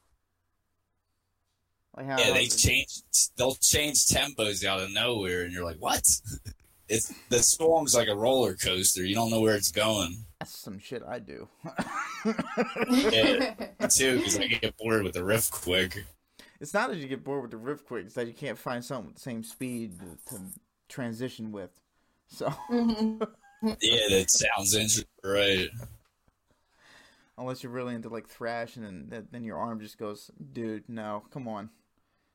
[1.95, 2.33] like yeah.
[2.33, 3.01] They change.
[3.37, 6.05] They'll change tempos out of nowhere, and you're like, what?
[6.87, 9.03] It's the song's like a roller coaster.
[9.03, 10.23] You don't know where it's going.
[10.39, 11.47] That's some shit I do.
[12.89, 13.53] Yeah.
[13.89, 16.05] Too, because I get bored with the riff quick.
[16.61, 18.83] It's not that you get bored with the riff quick; it's that you can't find
[18.83, 20.41] something with the same speed to, to
[20.89, 21.71] transition with.
[22.27, 22.53] So.
[23.81, 25.05] Yeah, that sounds interesting.
[25.23, 25.69] Right.
[27.37, 31.23] unless you're really into like thrash, and then then- your arm just goes, dude, no,
[31.31, 31.69] come on.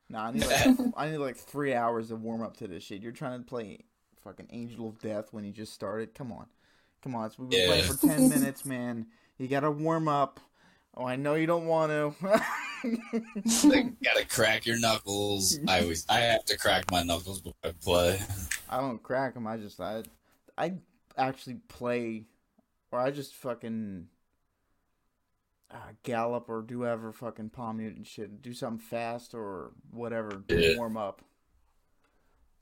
[0.08, 3.00] Nah, I need like I need like three hours of warm up to this shit.
[3.02, 3.84] You're trying to play
[4.24, 6.14] fucking Angel of Death when you just started.
[6.14, 6.46] Come on,
[7.02, 7.30] come on.
[7.38, 9.06] We've been playing for ten minutes, man.
[9.38, 10.40] You gotta warm up.
[10.96, 12.42] Oh, I know you don't want to.
[13.64, 15.58] Like, gotta crack your knuckles.
[15.68, 18.20] I always, I have to crack my knuckles before I play.
[18.68, 19.46] I don't crack them.
[19.46, 20.02] I just I
[20.56, 20.74] I
[21.16, 22.24] actually play,
[22.92, 24.06] or I just fucking
[25.70, 28.42] uh, gallop or do ever fucking palm mute and shit.
[28.42, 30.76] Do something fast or whatever to Yeah.
[30.76, 31.22] warm up.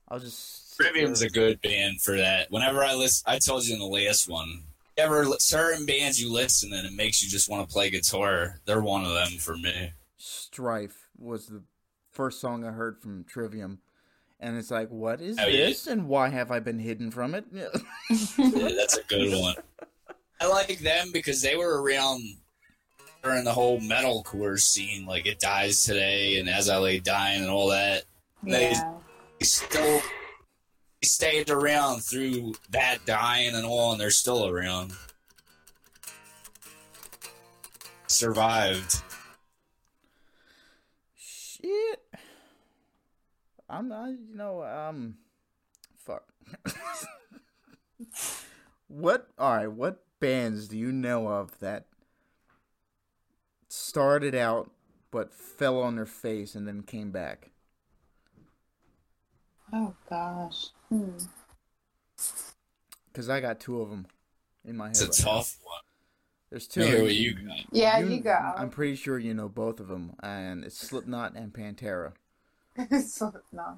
[0.07, 2.49] I'll just Trivium's a good band for that.
[2.51, 4.63] Whenever I listen, I told you in the last one.
[4.97, 8.59] Ever certain bands you listen and it makes you just want to play guitar.
[8.65, 9.93] They're one of them for me.
[10.19, 11.63] Strife was the
[12.11, 13.79] first song I heard from Trivium.
[14.41, 15.65] And it's like, what is Oh, yeah.
[15.67, 17.45] this, and why have I been hidden from it?
[17.51, 17.67] Yeah,
[18.09, 19.55] that's a good one.
[20.41, 22.21] I like them because they were around
[23.23, 27.49] during the whole metalcore scene, like "It Dies Today" and "As I Lay Dying" and
[27.49, 28.03] all that.
[28.43, 28.93] They- Yeah.
[29.39, 30.01] They still
[31.01, 34.93] they stayed around through that dying and all, and they're still around.
[38.07, 39.01] Survived.
[41.17, 42.01] Shit.
[43.69, 45.15] I'm not, you know, um,
[45.95, 46.23] fuck.
[48.87, 51.85] what, alright, what bands do you know of that
[53.67, 54.71] started out
[55.11, 57.51] but fell on their face and then came back?
[59.71, 60.67] Oh gosh.
[60.89, 61.17] Hmm.
[63.11, 64.07] Because I got two of them
[64.65, 64.91] in my head.
[64.91, 65.37] It's a right now.
[65.37, 65.81] tough one.
[66.49, 66.81] There's two.
[66.81, 67.05] I of hear them.
[67.05, 67.57] what you got.
[67.71, 68.53] Yeah, you, go.
[68.57, 72.13] I'm pretty sure you know both of them, and it's Slipknot and Pantera.
[73.01, 73.77] Slipknot.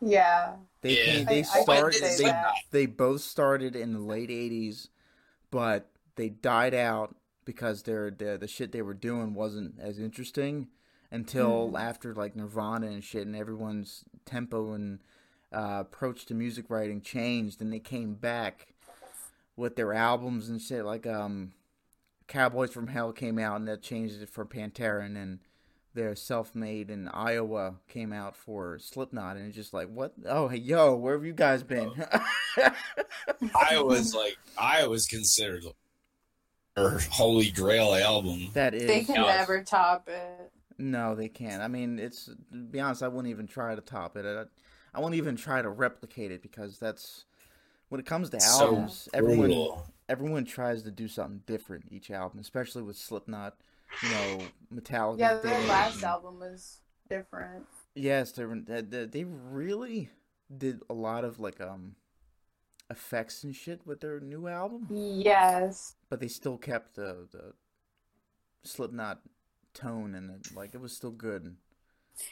[0.00, 0.56] Yeah.
[0.82, 1.04] They Yeah.
[1.04, 2.54] came, they I- I would started say they, that.
[2.70, 4.88] they both started in the late 80s
[5.50, 10.68] but they died out because their the, the shit they were doing wasn't as interesting
[11.10, 11.80] until Mm.
[11.80, 14.98] after like Nirvana and shit and everyone's tempo and
[15.52, 18.74] uh, approach to music writing changed and they came back
[19.56, 20.84] with their albums and shit.
[20.84, 21.52] Like um,
[22.26, 25.40] Cowboys from Hell came out and that changed it for Pantera, and then
[25.94, 30.12] their self-made in Iowa came out for Slipknot, and it's just like, what?
[30.26, 31.92] Oh, hey, yo, where have you guys been?
[32.58, 32.70] Oh.
[33.54, 35.64] Iowa's like Iowa's considered
[36.76, 38.48] her holy grail album.
[38.54, 38.86] that is.
[38.86, 39.36] They can Yeah.
[39.36, 40.50] never top it.
[40.78, 41.62] No, they can't.
[41.62, 44.26] I mean, it's to be honest, I wouldn't even try to top it.
[44.26, 44.44] I,
[44.96, 47.24] I won't even try to replicate it because that's
[47.88, 49.72] when it comes to So albums, everyone
[50.08, 53.56] everyone tries to do something different each album, especially with Slipknot,
[54.02, 54.38] you know,
[54.72, 55.18] Metallica.
[55.18, 57.66] Yeah, they- their last album was different.
[57.94, 60.10] Yes, they were- they they- they really
[60.54, 61.96] did a lot of like um
[62.90, 65.96] effects and shit with their new album, Yes.
[66.08, 67.54] but they still kept the the
[68.62, 69.20] Slipknot
[69.74, 71.56] tone and it, like it was still good.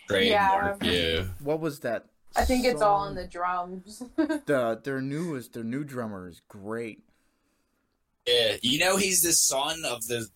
[0.09, 0.91] Trademark, Yeah.
[0.93, 1.25] yeah.
[1.41, 2.07] What was that?
[2.37, 3.99] I think it's all in the drums.
[4.17, 7.05] the their newest their new drummer is great.
[8.27, 10.29] Yeah, you know he's the son of the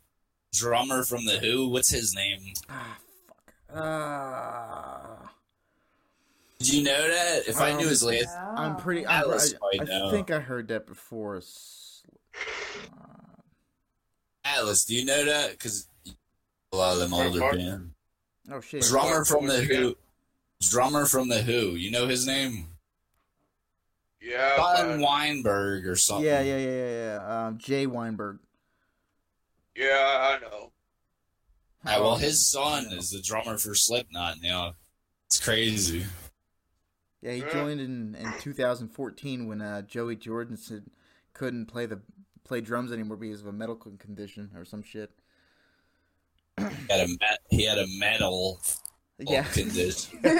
[0.56, 1.68] drummer from the Who.
[1.68, 2.52] What's his name?
[2.68, 3.54] Ah fuck.
[3.74, 5.32] Ah.
[6.58, 7.46] Did you know that?
[7.48, 9.04] If I knew his Um, last, I'm pretty.
[9.04, 11.36] I, Atlas I, might I think I heard that before.
[11.36, 11.40] Uh,
[14.44, 15.50] Atlas, do you know that?
[15.52, 15.88] Because
[16.72, 17.56] a lot of them older Mark?
[17.56, 17.90] band.
[18.50, 18.82] oh shit.
[18.82, 19.96] Drummer from the Who.
[20.62, 21.74] Drummer from the Who.
[21.76, 22.68] You know his name?
[24.20, 26.24] Yeah, Colin Weinberg or something.
[26.26, 27.46] Yeah, yeah, yeah, yeah, yeah.
[27.46, 28.38] Um, Jay Weinberg.
[29.76, 30.72] Yeah, I know.
[31.84, 34.74] Yeah, well, his son is the drummer for Slipknot now.
[35.28, 36.06] It's crazy.
[37.22, 40.84] Yeah, he joined in, in 2014 when uh, Joey Jordison
[41.32, 42.00] couldn't play the
[42.44, 45.10] play drums anymore because of a medical condition or some shit.
[46.58, 47.16] He had a
[47.50, 48.60] he had a metal
[49.18, 49.44] Yeah.
[49.44, 50.20] condition.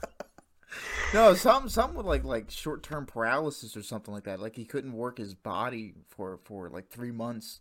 [1.14, 4.40] no, some some with like like short term paralysis or something like that.
[4.40, 7.60] Like he couldn't work his body for for like three months,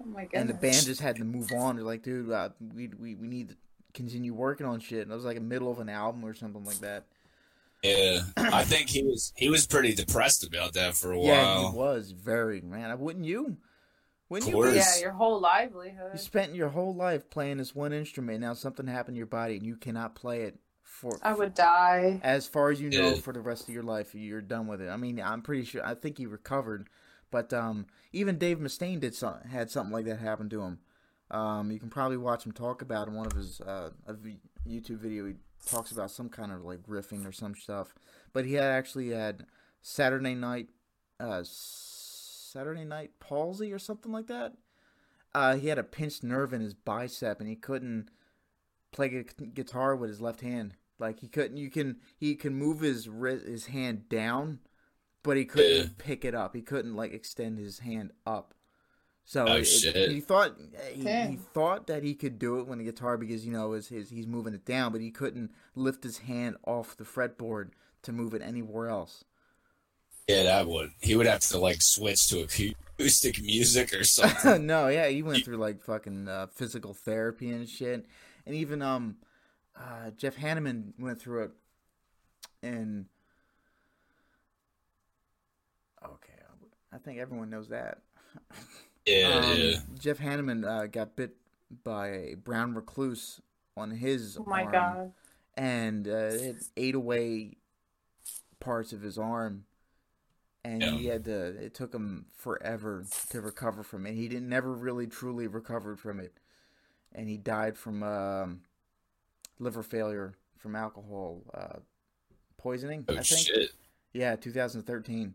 [0.00, 0.30] oh my god!
[0.32, 1.76] and the band just had to move on.
[1.76, 3.56] They're like, dude, uh, we we we need to
[3.92, 5.02] continue working on shit.
[5.02, 7.04] And it was like a middle of an album or something like that.
[7.82, 11.26] Yeah, I think he was he was pretty depressed about that for a while.
[11.26, 11.72] Yeah, while.
[11.72, 12.98] he was very man.
[12.98, 13.56] Wouldn't you?
[14.28, 14.62] Wouldn't Of you?
[14.62, 14.76] course.
[14.76, 16.10] Yeah, your whole livelihood.
[16.12, 18.40] You spent your whole life playing this one instrument.
[18.40, 20.56] Now something happened to your body, and you cannot play it
[21.00, 21.18] for.
[21.22, 22.20] I would die.
[22.22, 23.14] As far as you know, Yeah.
[23.14, 24.88] for the rest of your life, you're done with it.
[24.88, 25.84] I mean, I'm pretty sure.
[25.84, 26.88] I think he recovered,
[27.30, 30.78] but um, even Dave Mustaine did some, had something like that happen to him.
[31.30, 34.40] Um, you can probably watch him talk about in one of his uh, a v-
[34.68, 35.26] YouTube video.
[35.26, 35.34] He
[35.66, 37.94] talks about some kind of like riffing or some stuff,
[38.32, 39.46] but he had actually had
[39.80, 40.68] Saturday night,
[41.20, 44.54] uh, Saturday night palsy or something like that.
[45.32, 48.10] Uh, he had a pinched nerve in his bicep, and he couldn't
[48.90, 50.74] play gu- guitar with his left hand.
[51.00, 51.56] Like he couldn't.
[51.56, 54.58] You can he can move his his hand down,
[55.22, 55.88] but he couldn't Yeah.
[55.98, 56.54] pick it up.
[56.54, 58.54] He couldn't like extend his hand up.
[59.24, 60.10] So Oh, it- shit.
[60.10, 60.56] he thought
[60.92, 63.88] he, he thought that he could do it when the guitar because you know his,
[63.88, 67.70] his he's moving it down, but he couldn't lift his hand off the fretboard
[68.02, 69.24] to move it anywhere else.
[70.28, 70.90] Yeah, that would.
[71.00, 72.40] He would have to like switch to
[72.98, 74.66] acoustic music or something.
[74.66, 78.06] no, yeah, he went through like fucking uh, physical therapy and shit,
[78.46, 79.16] and even um,
[79.80, 81.50] uh, Jeff Hanneman went through it,
[82.62, 83.06] and
[86.04, 86.32] okay,
[86.92, 87.98] I think everyone knows that.
[89.06, 89.76] Yeah, Um, yeah.
[89.98, 91.36] Jeff Hanneman uh, got bit
[91.84, 93.40] by a brown recluse
[93.76, 95.12] on his Oh my arm, god.
[95.56, 97.56] and uh, it ate away
[98.60, 99.64] parts of his arm,
[100.64, 101.46] and he had to.
[101.64, 104.14] It took him forever to recover from it.
[104.14, 106.34] He didn't never really truly recovered from it,
[107.14, 108.60] and he died from um,
[109.60, 111.78] liver failure from alcohol uh,
[112.58, 113.04] poisoning.
[113.08, 113.46] Oh I think.
[113.46, 113.70] shit!
[114.12, 115.34] Yeah, 2013.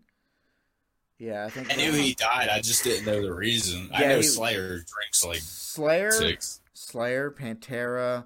[1.17, 1.71] Yeah, I think.
[1.71, 2.49] I knew he died.
[2.49, 3.89] I just didn't know the reason.
[3.93, 6.11] I know he- Slayer drinks like Slayer.
[6.11, 6.59] six.
[6.73, 8.26] Slayer, Pantera,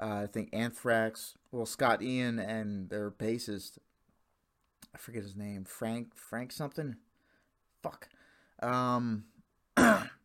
[0.00, 1.34] uh, I think Anthrax.
[1.52, 3.76] Well, Scott Ian and their bassist,
[4.94, 6.96] I forget his name, Frank, Frank something.
[7.82, 8.08] Fuck.
[8.62, 9.24] Um,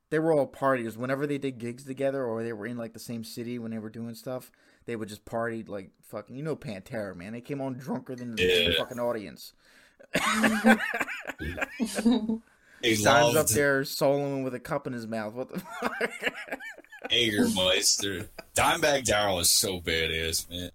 [0.10, 0.98] they were all partiers.
[0.98, 3.80] Whenever they did gigs together, or they were in like the same city when they
[3.80, 4.52] were doing stuff,
[4.86, 6.36] they would just party like fucking.
[6.36, 7.34] You know, Pantera, man.
[7.34, 8.72] They came on drunker than the Yeah.
[8.78, 9.54] fucking audience.
[12.82, 15.34] He Dime's up there soloing with a cup in his mouth.
[15.34, 16.12] What the fuck?
[17.10, 18.28] Jägermeister.
[18.56, 20.70] Dimebag Darrell is so badass, man.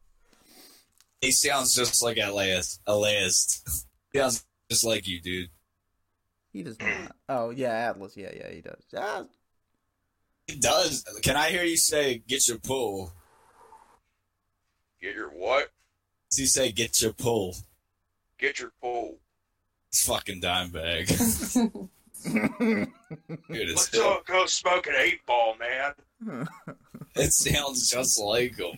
[1.21, 2.81] He sounds just like Elias.
[2.87, 3.87] Elias.
[4.17, 5.51] sounds just like you, dude.
[6.53, 7.17] He does not.
[7.29, 8.17] Oh yeah, Atlas.
[8.17, 8.83] Yeah, yeah, he does.
[8.97, 9.25] Ah,
[10.47, 11.05] He does.
[11.23, 13.13] Can I hear you say "get your pull"?
[15.01, 15.71] Get your what?
[16.31, 17.55] Does he say "get your pull"?
[18.39, 19.19] Get your pull.
[19.89, 21.09] It's fucking Dimebag.
[22.23, 22.89] Dude,
[23.49, 26.47] it's, Let's all go smoke an eight ball, man.
[27.17, 28.77] it sounds just like him.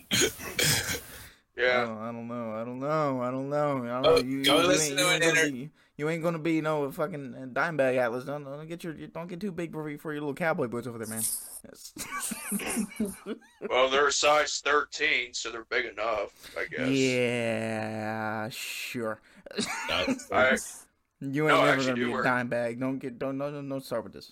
[1.57, 1.85] Yeah.
[1.87, 2.51] Oh, I don't know.
[2.53, 3.21] I don't know.
[3.21, 3.83] I don't know.
[3.83, 4.21] I don't Oh, know.
[4.21, 6.53] You, go you listen ain't, to an ain't gonna inter- be, you ain't gonna be
[6.53, 8.25] you no fucking uh, dime bag atlas.
[8.25, 10.87] Don't, don't get your don't get too big for, your- for your little cowboy boots
[10.87, 11.23] over there, man.
[11.69, 11.93] Yes.
[13.69, 16.89] Well, they're a size 13, so they're big enough, I guess.
[16.89, 19.21] yeah, sure.
[19.89, 20.57] I,
[21.21, 22.79] You ain't I never gonna do be a dime bag.
[22.79, 24.31] Don't get don't no no no start with this.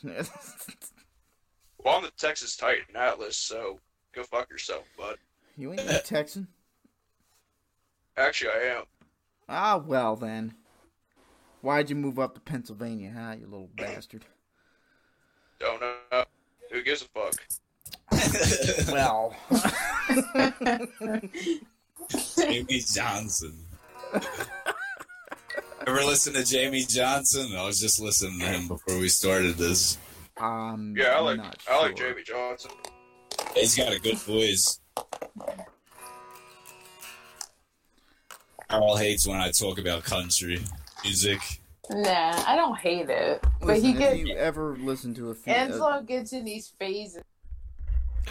[1.83, 3.79] well, I'm the Texas Titan Atlas, so
[4.13, 5.15] go fuck yourself, bud.
[5.57, 6.47] you ain't a Texan.
[8.17, 8.83] Actually, I am.
[9.47, 10.53] Ah well then.
[11.61, 14.25] Why'd you move up to Pennsylvania, huh, you little bastard?
[15.59, 16.23] Don't know.
[16.71, 17.33] Who gives a fuck?
[18.91, 19.35] Well,
[22.11, 23.65] Jamey Johnson.
[25.87, 27.53] Ever listen to Jamey Johnson?
[27.57, 29.97] I was just listening to him before we started this.
[30.37, 31.95] um, Yeah, I like not I like.
[31.95, 32.71] Jamey Johnson.
[33.55, 34.79] He's got a good voice.
[38.69, 40.59] Carl hates when I talk about country
[41.03, 41.39] music.
[41.89, 45.35] nah, I don't hate it, but Listen, he if gets you ever listen to a
[45.35, 47.23] few, uh, gets in these phases.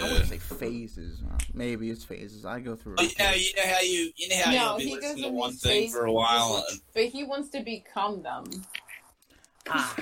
[0.00, 1.20] I wouldn't say phases.
[1.20, 2.46] Uh, maybe it's phases.
[2.46, 2.96] I go through.
[2.96, 3.18] But it.
[3.18, 5.34] you know, how you you know how No, you'll be he goes listening to in
[5.34, 5.96] one thing phases.
[5.96, 6.64] for a while.
[6.70, 8.44] And, But he wants to become them.
[9.68, 9.94] Ah,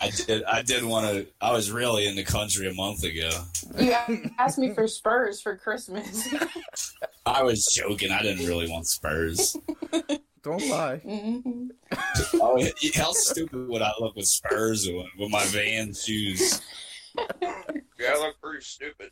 [0.00, 1.26] I did I did want to.
[1.40, 3.30] I was really in the country a month ago.
[3.78, 3.94] You
[4.38, 6.28] asked me for Spurs for Christmas.
[7.26, 8.10] I was joking.
[8.10, 9.56] I didn't really want Spurs.
[10.42, 11.00] don't lie.
[11.04, 11.70] Mhm.
[12.34, 16.60] Oh, how stupid would I look with Spurs on with my Van shoes?
[17.42, 19.10] yeah, I look pretty stupid.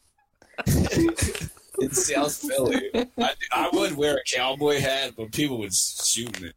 [1.80, 2.90] in South Philly.
[3.18, 6.52] I, I would wear a cowboy hat, but people would shoot me.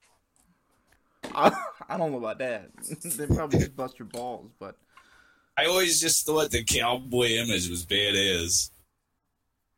[1.36, 1.51] I,
[1.88, 2.72] I don't know about that.
[3.03, 4.76] they probably just bust your balls, but
[5.57, 8.72] I always just thought the cowboy image was badass.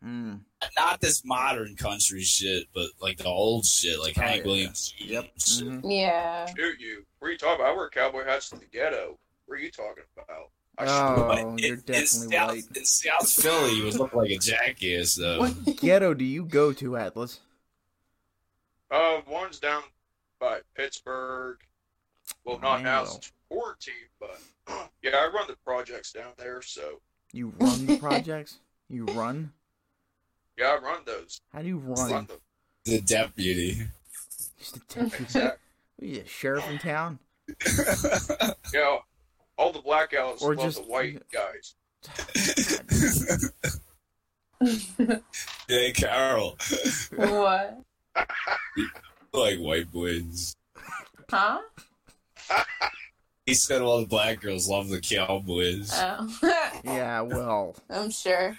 [0.03, 0.39] mm,
[0.77, 4.43] Not this modern country shit, but like the old shit, like Oh, Hank yeah.
[4.47, 4.93] Williams.
[4.97, 5.25] yep.
[5.37, 5.65] shit.
[5.67, 5.81] mhm.
[5.83, 6.45] Yeah.
[6.57, 7.05] Shoot you.
[7.19, 7.73] What are you talking about?
[7.73, 9.17] I wear cowboy hats to the ghetto.
[9.45, 10.49] What are you talking about?
[10.77, 12.77] I Oh, But you're in- definitely in South, white.
[12.77, 15.39] In South Philly, you would look like a jackass, though.
[15.39, 17.39] What ghetto do you go to, Atlas?
[18.91, 19.83] Uh, one's down
[20.39, 21.57] by Pittsburgh.
[22.45, 23.05] Well, not now Wow.
[23.05, 24.39] since quarantine, but
[25.01, 27.01] yeah, I run the projects down there, so
[27.31, 28.59] You run the projects?
[28.89, 29.51] You run?
[30.57, 31.39] Yeah, I run those.
[31.51, 32.25] How do you Run run?
[32.27, 32.37] them.
[32.85, 33.77] The deputy.
[34.59, 35.23] Just a deputy.
[35.23, 35.59] Exactly.
[35.97, 37.19] What you, a sheriff in town?
[38.73, 38.97] Yeah,
[39.57, 41.75] all the blackouts Or love just- the white guys.
[45.67, 46.57] hey, Carol.
[47.15, 47.79] what?
[49.33, 50.55] like white boys.
[51.29, 51.59] Huh?
[53.45, 55.91] He said all the black girls love the cowboys.
[55.93, 56.39] Oh.
[56.83, 57.75] Yeah, well.
[57.89, 58.57] I'm sure.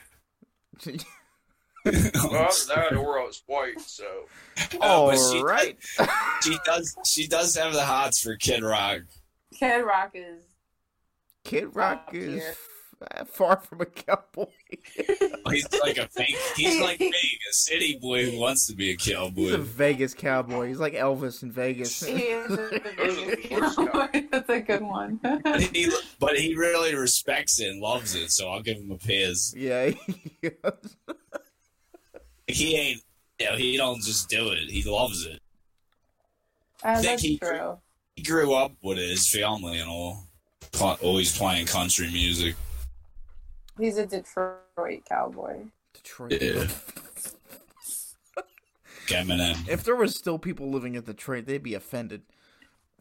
[2.14, 4.04] Well, other than that, or I was white, so
[4.80, 5.76] Oh, but she, All right.
[6.42, 6.96] she does.
[7.04, 9.02] She does have the hots for Kid Rock.
[9.54, 10.42] Kid Rock is.
[11.44, 12.54] Kid Rock Top is tier.
[13.18, 14.46] f- far from a cowboy.
[15.50, 16.36] He's like a fake.
[16.56, 19.42] He's like me, a city boy who wants to be a cowboy.
[19.42, 19.58] He's a.
[19.58, 20.68] Vegas cowboy.
[20.68, 22.02] He's like Elvis in Vegas.
[22.02, 24.22] He is a Those are the big worst cowboy.
[24.30, 25.20] That's a good one.
[25.22, 28.96] But he, but he really respects it and loves it, so I'll give him a
[28.96, 29.54] piss.
[29.54, 29.90] yeah.
[32.46, 33.02] He ain't.
[33.40, 34.70] You know, he don't just do it.
[34.70, 35.40] He loves it.
[36.82, 37.78] Uh, think that's he- true.
[38.16, 40.24] He grew up with his family and all.
[40.72, 42.54] Pl- Always playing country music.
[43.78, 45.64] He's a Detroit cowboy.
[45.94, 46.32] Detroit.
[46.40, 46.66] Yeah.
[49.08, 49.68] Eminem.
[49.68, 52.22] If there was still people living in Detroit, they'd be offended.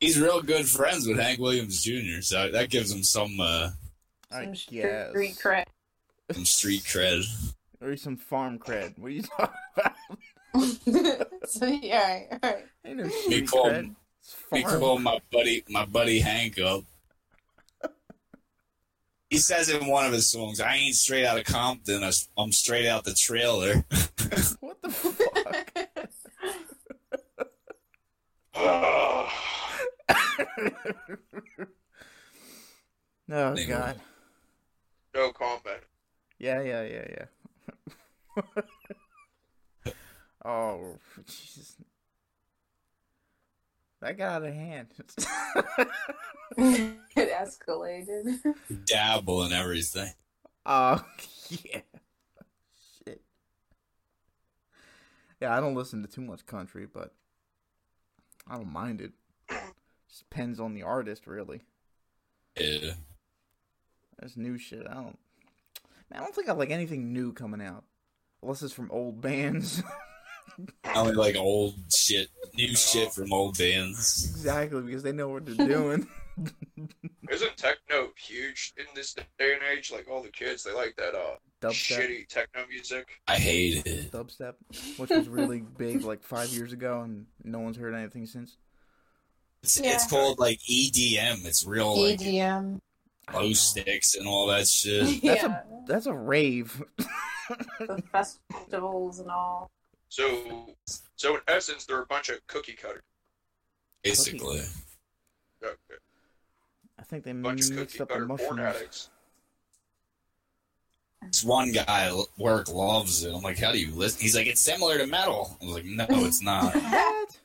[0.00, 3.70] He's real good friends with Hank Williams Jr., so that gives him some uh,
[4.32, 5.10] I Some guess.
[5.10, 5.64] street cred.
[6.32, 7.24] Some street cred.
[7.80, 8.98] Or some farm cred.
[8.98, 9.94] What are you talking about?
[11.48, 12.64] so yeah, all right.
[12.84, 13.74] Ain't no We street call cred.
[13.74, 14.80] him, It's we farm.
[14.80, 16.84] call my buddy my buddy Hank up.
[19.30, 22.02] He says in one of his songs, "I ain't straight out of Compton.
[22.02, 23.84] I- I'm straight out the trailer."
[24.60, 25.66] What the fuck?
[28.56, 29.28] oh
[33.28, 33.68] Nigga.
[33.68, 34.00] god.
[35.14, 35.82] no comment.
[36.38, 37.26] Yeah, yeah, yeah,
[39.86, 39.92] yeah.
[40.44, 41.76] oh, Jesus.
[44.10, 44.88] That got out of hand.
[46.58, 48.40] it escalated.
[48.84, 50.10] Dabble and everything.
[50.66, 51.04] Oh,
[51.48, 51.82] yeah.
[53.06, 53.22] Shit.
[55.40, 57.14] Yeah, I don't listen to too much country, but
[58.48, 59.12] I don't mind it.
[60.08, 61.60] Just depends on the artist, really.
[62.58, 62.94] Yeah.
[64.18, 64.88] There's new shit.
[64.90, 65.18] I don't.
[66.10, 67.84] Man, I don't think I like anything new coming out,
[68.42, 69.84] unless it's from old bands.
[70.84, 74.26] I only like old shit, new shit from old bands.
[74.30, 76.06] exactly, because they know what they're doing.
[77.30, 79.92] Isn't techno huge in this day and age?
[79.92, 83.06] Like all the kids, they like that uh Dubstep, shitty techno music.
[83.28, 84.10] I hate it.
[84.10, 84.54] dubstep,
[84.96, 88.56] which was really big like five years ago, and no one's heard anything since.
[89.62, 89.92] It's, Yeah.
[89.94, 91.44] it's called like EDM.
[91.44, 92.80] It's real like EDM.
[93.26, 95.02] glow sticks and all that shit.
[95.22, 96.82] That's yeah, a that's a rave.
[97.78, 99.70] the festivals and all.
[100.10, 100.74] So,
[101.16, 103.02] so in essence, they're a bunch of cookie cutter,
[104.02, 104.60] Basically,
[105.62, 105.74] okay,
[106.98, 108.60] I think they bunch of cookie up the cutter porn mushrooms.
[108.76, 109.10] addicts.
[111.26, 113.32] this one guy at work loves it.
[113.32, 114.20] I'm like, how do you listen?
[114.20, 115.56] He's like, it's similar to metal.
[115.62, 116.74] I was like, no, it's not.
[116.82, 117.38] What?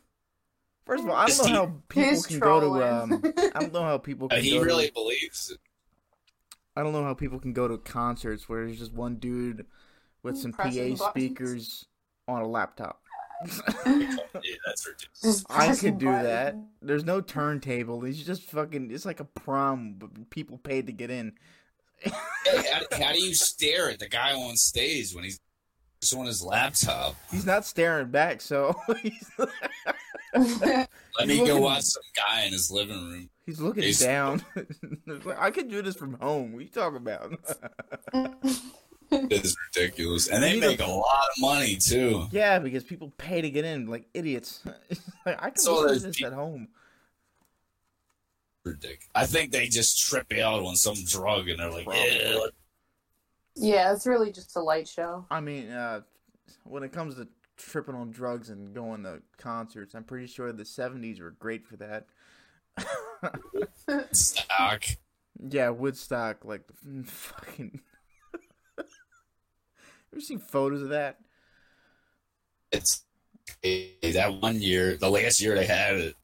[0.88, 2.84] First of all, I don't know how people can go to.
[2.84, 3.24] Um,
[3.56, 4.94] I don't know how people Uh, can he go really to.
[4.94, 5.60] believes it.
[6.76, 9.66] I don't know how people can go to concerts where there's just one dude
[10.24, 11.02] with some PA Pressing buttons.
[11.10, 11.86] speakers
[12.28, 13.02] on a laptop.
[13.86, 15.46] Yeah, that's ridiculous.
[15.50, 16.56] I could do that.
[16.82, 18.04] There's no turntable.
[18.06, 18.92] It's just fucking.
[18.92, 21.34] It's like a prom, but people paid to get in.
[22.00, 22.12] Hey,
[22.46, 25.40] how, how do you stare at the guy on stage when he's
[26.02, 27.16] just on his laptop?
[27.32, 29.32] He's not staring back, so he's,
[30.34, 30.88] Let
[31.28, 33.30] me He's go looking- watch some guy in his living room.
[33.46, 34.44] he's looking He's- down.
[35.38, 36.52] I could do this from home.
[36.54, 37.34] What are you talking about?
[39.30, 42.28] It is ridiculous, and they make a lot of money too.
[42.32, 44.62] yeah, because people pay to get in like idiots.
[45.26, 46.68] like, I can So listen to this peop- at home.
[48.64, 49.08] Ridiculous.
[49.14, 52.02] I think they just trip out on some drug, and they're like, Probably.
[52.10, 52.46] yeah,
[53.56, 55.26] yeah, it's really just a light show.
[55.30, 56.02] I mean, uh,
[56.64, 57.28] when it comes to
[57.58, 61.78] tripping on drugs and going to concerts, I'm pretty sure the '70s were great for
[61.78, 62.08] that.
[64.12, 64.84] stock.
[65.50, 67.08] yeah, Woodstock, like mm,
[70.16, 70.22] fucking.
[70.22, 71.18] Ever seen photos of that?
[72.72, 73.06] It's
[74.14, 76.16] that one year, the last year they had it.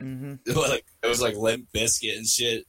[0.00, 0.34] Mm-hmm.
[0.46, 2.66] It was like it was like Limp Bizkit and shit.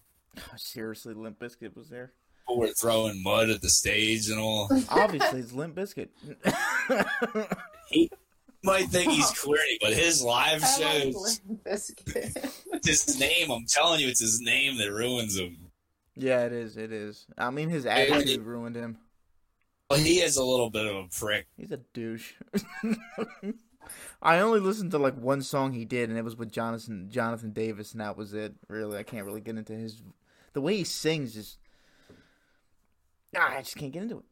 [0.57, 2.11] Seriously, Limp Bizkit was there.
[2.41, 4.69] People were throwing mud at the stage and all.
[4.89, 6.09] Obviously, it's Limp Bizkit.
[7.89, 8.09] he
[8.63, 11.67] might think he's corny, but his live I like shows, Limp
[12.86, 15.71] his name, I'm telling you, it's his name that ruins him.
[16.15, 16.76] yeah, it is.
[16.78, 17.26] It is.
[17.38, 18.97] I mean, his attitude ruined him.
[19.89, 21.47] Well, he is a little bit of a prick.
[21.57, 22.34] He's a douche.
[24.21, 27.51] I only listened to like one song he did, and it was with Jonathan Jonathan
[27.51, 28.53] Davis, and that was it.
[28.69, 30.01] Really, I can't really get into his
[30.53, 31.34] the way he sings.
[31.34, 31.57] Just
[33.36, 34.23] ah, I just can't get into it.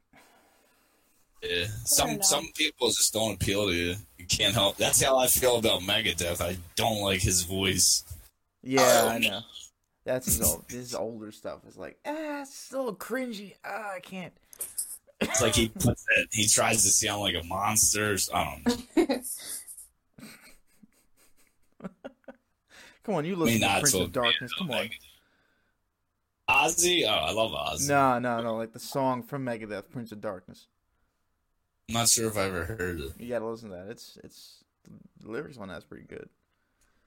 [1.43, 1.65] Yeah.
[1.85, 3.95] Some some people just don't appeal to you.
[4.17, 4.77] You can't help.
[4.77, 6.39] That's how I feel about Megadeth.
[6.39, 8.03] I don't like his voice.
[8.63, 9.41] Yeah, Oh, I know.
[10.05, 11.59] That's his old, his older stuff.
[11.67, 13.55] Is like ah, it's still cringy.
[13.65, 14.33] Ah, I can't.
[15.21, 16.29] It's like he puts it.
[16.31, 18.17] He tries to sound like a monster.
[18.33, 19.21] I don't know.
[23.03, 24.53] Come on, you I listen mean, to Prince of Darkness.
[24.57, 24.89] Come on.
[26.49, 27.03] Ozzy.
[27.05, 27.89] Oh, I love Ozzy.
[27.89, 28.55] No, no, no.
[28.57, 30.67] Like the song from Megadeth, Prince of Darkness.
[31.89, 33.11] I'm not sure if I ever heard it.
[33.19, 33.87] You gotta listen to that.
[33.89, 34.63] It's it's
[35.19, 36.29] the lyrics on that's pretty good.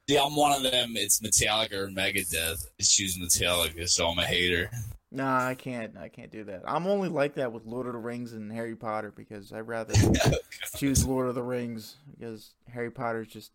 [0.06, 0.92] Yeah, I'm one of them.
[0.96, 2.66] It's Metallica or Megadeth.
[2.78, 4.70] I choose Metallica, so I'm a hater.
[5.14, 5.96] Nah, I can't.
[5.96, 6.62] I can't do that.
[6.66, 9.94] I'm only like that with Lord of the Rings and Harry Potter because I'd rather
[10.76, 13.52] choose Lord of the Rings because Harry Potter's just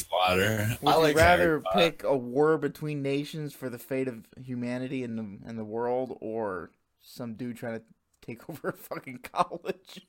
[0.10, 0.76] Potter.
[0.82, 5.16] Would I you rather pick a war between nations for the fate of humanity and
[5.16, 7.84] the and the world, or some dude trying to
[8.28, 10.06] take over a fucking college?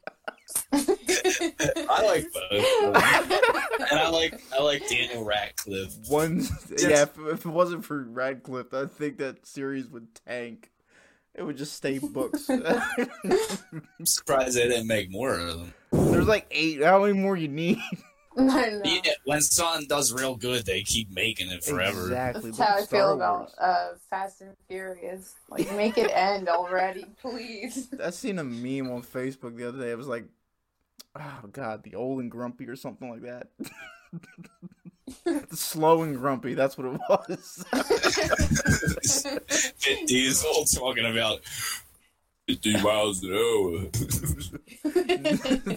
[0.74, 5.94] I like both, and I like I like Daniel Radcliffe.
[6.08, 6.44] One,
[6.78, 7.04] yeah.
[7.04, 10.72] If, if it wasn't for Radcliffe, I think that series would tank.
[11.36, 12.50] It would just stay books.
[12.50, 15.74] I'm surprised they didn't make more of them.
[15.92, 16.84] There's like eight.
[16.84, 17.78] How many more you need?
[18.38, 18.82] I know.
[18.84, 22.04] Yeah, when something does real good, they keep making it forever.
[22.04, 22.52] Exactly.
[22.52, 25.36] That's Look how at I Star feel about uh, Fast and Furious.
[25.50, 27.90] Like, make it end already, please.
[28.04, 29.92] I seen a meme on Facebook the other day.
[29.92, 30.26] It was like,
[31.20, 33.48] oh god, the old and grumpy or something like that.
[35.50, 36.54] the slow and grumpy.
[36.54, 37.66] That's what it was.
[39.80, 41.44] Vin Diesel talking about
[42.48, 43.86] 50 miles an hour.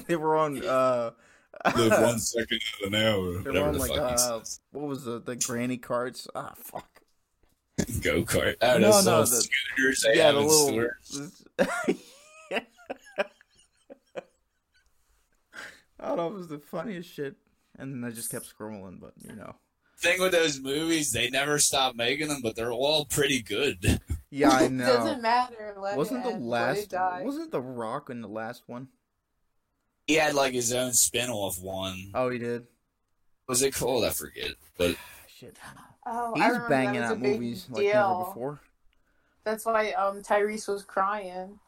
[0.06, 0.62] they were on.
[0.64, 1.12] uh
[1.76, 3.38] Live one second in an hour.
[3.42, 4.40] They were Whatever on the like uh,
[4.72, 6.26] what was the the granny carts?
[6.34, 6.88] Ah, fuck.
[8.02, 8.56] Go kart.
[8.60, 10.90] Oh, No, those no, the- scooters they yeah, have the little.
[11.02, 11.44] stores.
[16.00, 16.28] I don't know.
[16.28, 17.36] It was the funniest shit,
[17.78, 18.98] and then I just kept scrolling.
[19.00, 19.54] But you know,
[19.98, 24.00] Thing with those movies, they never stop making them, but they're all pretty good.
[24.30, 24.84] yeah, I know.
[24.86, 25.74] Doesn't matter.
[25.78, 26.92] Let Wasn't it the end, last?
[26.92, 28.88] Wasn't the Rock in the last one?
[30.06, 32.10] He had like his own spin-off one.
[32.14, 32.62] Oh, he did.
[33.46, 34.04] What was it called?
[34.04, 34.52] I forget.
[34.78, 34.96] But
[35.28, 35.56] Shit,
[36.04, 37.76] Oh, I he's remember banging that was out a big movies deal.
[37.76, 38.60] like never before.
[39.44, 41.58] That's why um Tyrese was crying.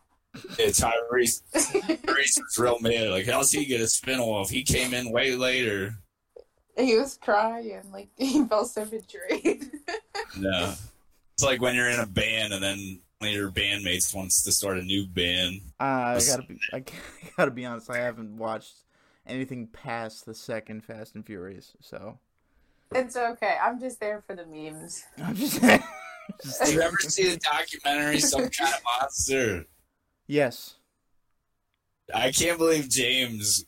[0.59, 3.11] yeah, Tyrese, Tyrese was real mad.
[3.11, 4.51] Like, how's he get a spin-off?
[4.51, 5.97] He came in way later.
[6.76, 9.70] He was crying, like he felt so betrayed.
[10.37, 10.74] No.
[11.35, 14.53] It's like when you're in a band and then one of your bandmates wants to
[14.53, 15.61] start a new band.
[15.81, 16.59] Uh, I gotta be.
[16.73, 16.85] I
[17.37, 17.91] gotta be honest.
[17.91, 18.85] I haven't watched
[19.27, 22.19] anything past the second Fast and Furious, so
[22.93, 23.57] it's okay.
[23.62, 25.05] I'm just there for the memes.
[25.23, 25.61] I'm just.
[26.43, 29.67] just Did you ever see the documentary Some Kind of Monster?
[30.27, 30.75] yes.
[32.15, 33.65] I can't believe James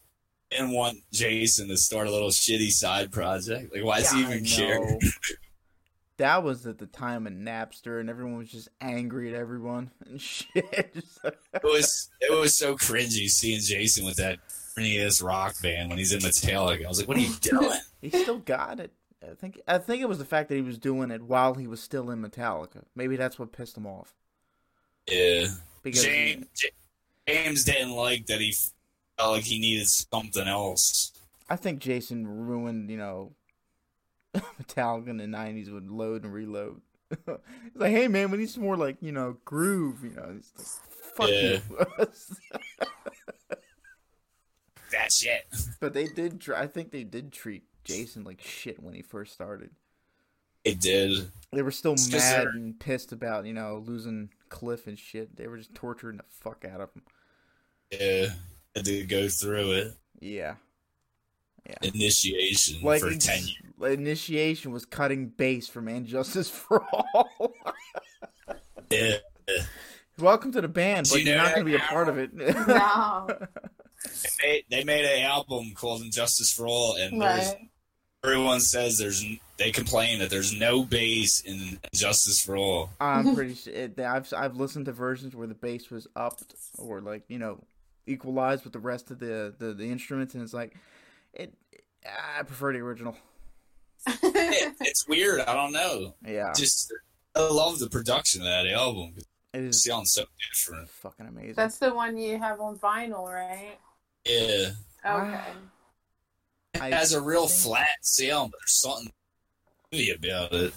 [0.51, 3.74] didn't want Jason to start a little shitty side project.
[3.74, 4.99] Like, why does he Yeah, I even care?
[6.18, 10.20] That was at the time of Napster, and everyone was just angry at everyone and
[10.20, 10.94] shit.
[11.24, 14.38] It was it was so cringy seeing Jason with that
[14.78, 16.84] ass rock band when he's in Metallica.
[16.84, 17.78] I was like, what are you doing?
[18.00, 18.92] he still got it.
[19.22, 19.60] I think.
[19.66, 22.10] I think it was the fact that he was doing it while he was still
[22.10, 22.84] in Metallica.
[22.94, 24.14] Maybe that's what pissed him off.
[25.06, 25.46] yeah.
[25.82, 26.46] Because James,
[27.28, 28.52] James didn't like that he
[29.16, 31.12] felt like he needed something else.
[31.48, 33.32] I think Jason ruined, you know,
[34.62, 36.80] Metallica in the '90s would Load and Reload.
[37.11, 37.37] He's
[37.76, 40.03] like, hey man, we need some more like you know groove.
[40.05, 40.66] You know, it's like,
[41.14, 41.59] fuck Yeah.
[41.99, 42.07] you.
[44.93, 45.47] That shit.
[45.80, 46.45] but they did.
[46.55, 49.70] I think they did treat Jason like shit when he first started.
[50.64, 51.28] It did.
[51.53, 55.37] They were still It's mad and pissed about you know losing Cliff and shit.
[55.37, 57.03] They were just torturing the fuck out of him.
[57.91, 58.26] Yeah.
[58.74, 59.95] Had did go through it.
[60.20, 60.55] Yeah,
[61.82, 63.98] Initiation like for ex- 10 years.
[63.98, 67.52] initiation was cutting bass from And Justice for All.
[68.90, 69.16] Yeah.
[70.18, 72.30] Welcome to the band, but you you're not going to be a part of it.
[72.36, 77.68] No, They made, they made an album called Injustice for All, and there's, right.
[78.24, 79.24] everyone says there's
[79.58, 82.90] they complain that there's no bass in Injustice for All.
[83.00, 87.00] I'm pretty sure it, I've I've listened to versions where the bass was upped or
[87.00, 87.64] like you know
[88.06, 90.76] equalized with the rest of the the, the instruments, and it's like
[91.37, 91.55] it.
[92.39, 93.16] I prefer the original.
[94.07, 95.41] It- it's weird.
[95.41, 96.14] I don't know.
[96.26, 96.93] Yeah, Just
[97.34, 99.14] I love the production of that album.
[99.16, 99.26] it
[99.59, 100.89] It is sounds so different.
[100.89, 101.55] fucking amazing.
[101.55, 103.78] That's the one you have on vinyl, right?
[104.24, 104.70] Yeah.
[105.05, 105.41] Okay.
[106.74, 109.12] It I has a real think- flat sound, but there's something
[109.93, 110.74] heavy about it.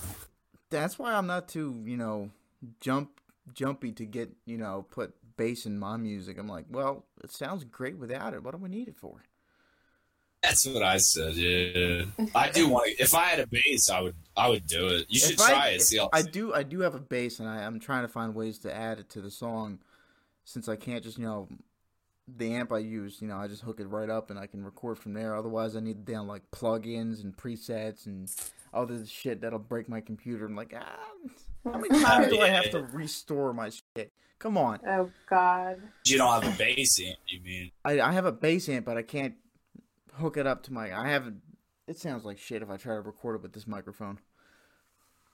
[0.69, 2.31] That's why I'm not too you know
[2.79, 3.19] jump
[3.53, 6.37] jumpy to get you know put bass in my music.
[6.37, 8.43] I'm like, well, it sounds great without it.
[8.43, 9.23] What do we need it for?
[10.41, 11.33] That's what I said.
[11.33, 13.03] Yeah, I do want to.
[13.03, 14.15] If I had a bass, I would.
[14.37, 15.05] I would do it.
[15.09, 15.81] You should If I- try it.
[15.81, 18.57] See I do I do have a bass and I, I'm trying to find ways
[18.59, 19.79] to add it to the song
[20.45, 21.49] since I can't just, you know,
[22.27, 24.63] the amp I use, you know, I just hook it right up and I can
[24.63, 25.35] record from there.
[25.35, 28.31] Otherwise I need to down like plugins and presets and
[28.73, 30.45] all this shit that'll break my computer.
[30.45, 30.99] I'm like, ah,
[31.65, 34.13] how many times do I have to restore my shit?
[34.39, 34.79] Come on.
[34.87, 35.81] Oh God.
[36.05, 37.17] You don't have a bass amp.
[37.27, 37.71] You mean?
[37.83, 39.33] I I have a bass amp but I can't
[40.19, 41.41] hook it up to my I haven't
[41.87, 44.19] it sounds like shit if I try to record it with this microphone.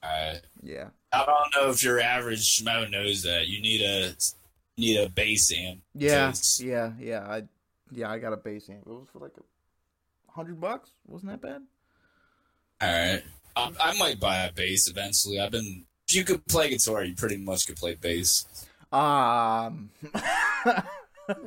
[0.02, 0.88] I Yeah.
[1.12, 3.46] I don't know if your average schmo knows that.
[3.48, 4.14] You need a
[4.76, 5.80] need a bass amp.
[5.94, 7.26] Yeah, yeah, yeah.
[7.26, 7.42] I
[7.90, 8.82] yeah, I got a bass amp.
[8.86, 10.90] It was for like a hundred bucks.
[11.06, 11.62] Wasn't that bad?
[12.80, 13.22] All right.
[13.56, 15.40] I, I might buy a bass eventually.
[15.40, 15.84] I've been.
[16.08, 18.46] If you could play guitar, you pretty much could play bass.
[18.92, 19.90] Um,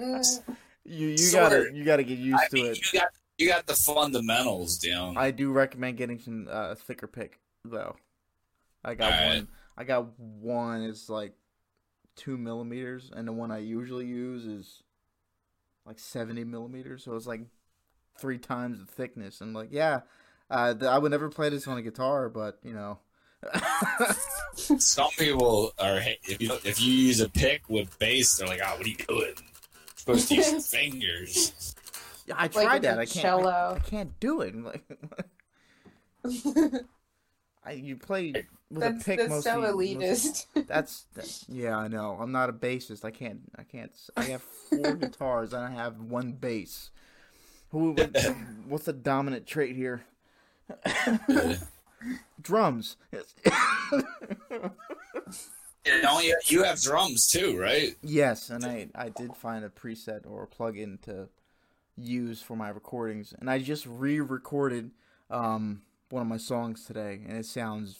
[0.83, 2.93] you you Sort gotta you gotta get used I to mean, it.
[2.93, 3.09] you got
[3.39, 5.17] you got the fundamentals down.
[5.17, 7.95] I do recommend getting some uh, thicker pick though.
[8.83, 9.37] I got Alright.
[9.37, 9.47] one.
[9.77, 10.83] I got one.
[10.83, 11.33] It's like
[12.15, 14.83] two millimeters, and the one I usually use is
[15.85, 17.03] like seventy millimeters.
[17.03, 17.41] So it's like
[18.19, 19.41] three times the thickness.
[19.41, 20.01] And like, yeah,
[20.49, 22.99] uh, th- I would never play this on a guitar, but you know.
[24.53, 28.75] Some people are if you if you use a pick with bass, they're like, "Oh,
[28.75, 29.33] what are you doing?
[29.37, 31.73] You're supposed to use your fingers."
[32.29, 32.99] Yeah, I tried with that.
[32.99, 33.25] I can't.
[33.25, 33.75] I, cello.
[33.75, 34.55] I can't do it.
[34.55, 34.83] Like,
[37.65, 38.31] I, you play
[38.71, 40.67] with that's a pick that's most so of you- most- elitist.
[40.67, 42.17] That's that, yeah, I know.
[42.19, 43.03] I'm not a bassist.
[43.03, 43.41] I can't.
[43.57, 43.91] I can't.
[44.15, 46.91] I have four guitars and I have one bass.
[47.71, 47.93] Who?
[48.67, 50.03] What's the dominant trait here?
[52.41, 52.95] Drums.
[55.85, 57.95] You, know, you, you have drums too, right?
[58.03, 61.29] yes, and I I did find a preset or a plugin to
[61.99, 64.91] use for my recordings, and I just re-recorded
[65.29, 67.99] um one of my songs today, and it sounds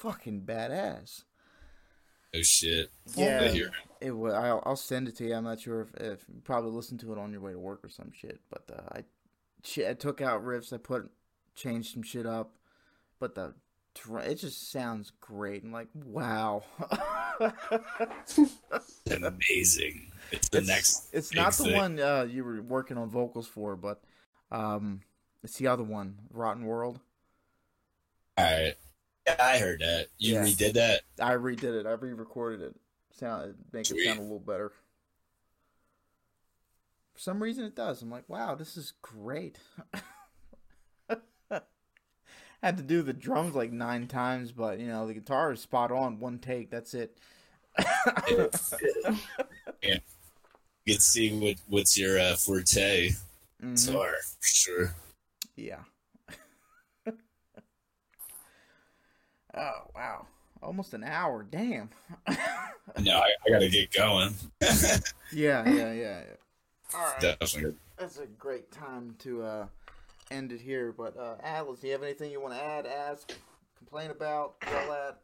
[0.00, 1.24] fucking badass.
[2.34, 2.90] Oh shit!
[3.14, 3.48] Yeah.
[3.48, 3.70] Hear
[4.00, 4.10] it.
[4.12, 4.34] Will.
[4.34, 5.34] I'll, I'll send it to you.
[5.34, 7.84] I'm not sure if, if you probably listen to it on your way to work
[7.84, 8.40] or some shit.
[8.50, 9.04] But uh, I,
[9.62, 10.72] shit, I took out riffs.
[10.72, 11.10] I put
[11.54, 12.56] changed some shit up,
[13.20, 13.54] but the
[14.22, 15.62] it just sounds great.
[15.62, 16.64] I'm like, wow.
[19.10, 20.10] amazing.
[20.32, 21.08] It's the next.
[21.12, 21.74] It's not the thing.
[21.76, 24.02] one uh, you were working on vocals for, but
[24.50, 25.00] um,
[25.42, 27.00] it's the other one, Rotten World.
[28.36, 28.74] All right.
[29.26, 30.08] Yeah, I heard that.
[30.18, 30.42] You Yeah.
[30.42, 31.02] redid that.
[31.20, 31.86] I redid it.
[31.86, 32.74] I re-recorded it.
[33.12, 34.72] Sound make it sound a little better.
[37.14, 38.02] For some reason, it does.
[38.02, 39.58] I'm like, wow, this is great.
[42.64, 45.92] Had to do the drums like nine times, but you know the guitar is spot
[45.92, 46.18] on.
[46.18, 47.18] One take, that's it.
[49.82, 49.98] Yeah,
[50.86, 53.10] you can see what what's your uh, forte.
[53.62, 53.86] Mhm.
[53.86, 54.94] Guitar, for sure.
[55.56, 55.80] Yeah.
[59.54, 60.26] oh wow,
[60.62, 61.42] almost an hour.
[61.42, 61.90] Damn.
[63.00, 64.34] No, I, I gotta get going.
[64.60, 65.92] yeah, yeah, yeah.
[65.92, 66.22] yeah.
[66.94, 67.20] All right.
[67.20, 67.74] Definitely.
[67.98, 69.66] That's a great time to uh,
[70.30, 70.92] end it here.
[70.92, 73.32] But uh, Atlas, do you have anything you want to add, ask,
[73.78, 75.18] complain about, yell at?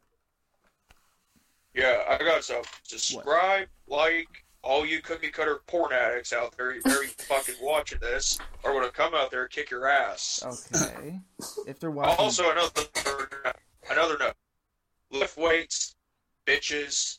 [1.75, 2.63] Yeah, I got some.
[2.83, 8.39] Subscribe, like, all you cookie cutter porn addicts out there, are you fucking watching this,
[8.65, 10.43] are gonna come out there and kick your ass.
[10.45, 11.21] Okay.
[11.67, 12.83] if they're watching, Also, another
[13.91, 14.35] another note:
[15.11, 15.95] lift weights,
[16.47, 17.19] bitches,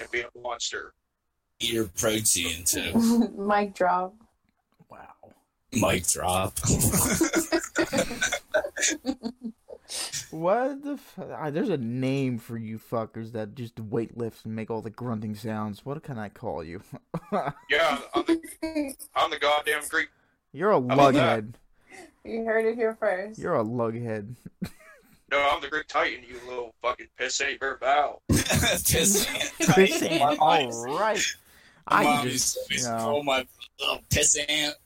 [0.00, 0.94] and be a monster.
[1.60, 3.30] Eat your protein too.
[3.36, 4.14] Mic drop.
[5.74, 5.90] Wow.
[5.90, 6.58] Mic drop.
[10.30, 10.92] What the?
[10.94, 14.82] F- ah, there's a name for you fuckers that just weight lift and make all
[14.82, 15.84] the grunting sounds.
[15.84, 16.82] What can I call you?
[17.70, 20.08] Yeah, I'm the, I'm the goddamn Greek.
[20.52, 21.54] You're a about lughead.
[22.24, 23.38] You heard it here first.
[23.38, 24.34] You're a lughead.
[25.28, 26.22] No, I'm the Greek Titan.
[26.22, 27.54] You little fucking pissant.
[27.54, 28.20] You better bow.
[28.28, 29.26] Piss
[29.58, 30.12] Piss ant.
[30.12, 30.20] ant.
[30.20, 31.20] My All mom- right.
[31.90, 32.96] my I mom just, you know.
[32.98, 33.44] call my
[33.80, 34.76] little piss ant.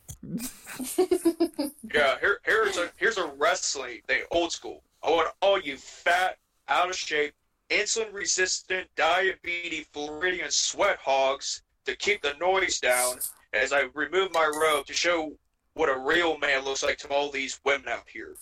[1.92, 4.82] Yeah, here, here's a here's a wrestling thing, old school.
[5.02, 6.36] I want all you fat,
[6.68, 7.34] out of shape,
[7.68, 13.16] insulin resistant, diabetes, Floridian sweat hogs to keep the noise down
[13.52, 15.32] as I remove my robe to show
[15.74, 18.36] what a real man looks like to all these women out here.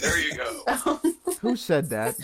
[0.00, 1.00] There you go,
[1.40, 2.16] Who said that?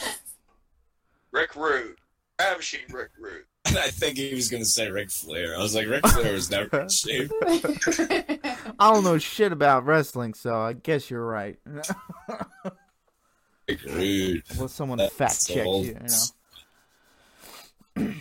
[1.33, 1.99] Rick Rude,
[2.39, 3.45] ravishing Rick Rude.
[3.85, 5.55] I think he was gonna say Ric Flair.
[5.57, 7.31] I was like, Ric Flair was never in shape.
[8.79, 11.59] I don't know shit about wrestling, so I guess you're right.
[13.69, 14.43] Rick Rude.
[14.59, 15.87] Will someone That's fact check old.
[15.87, 15.99] you?
[17.97, 18.15] You know.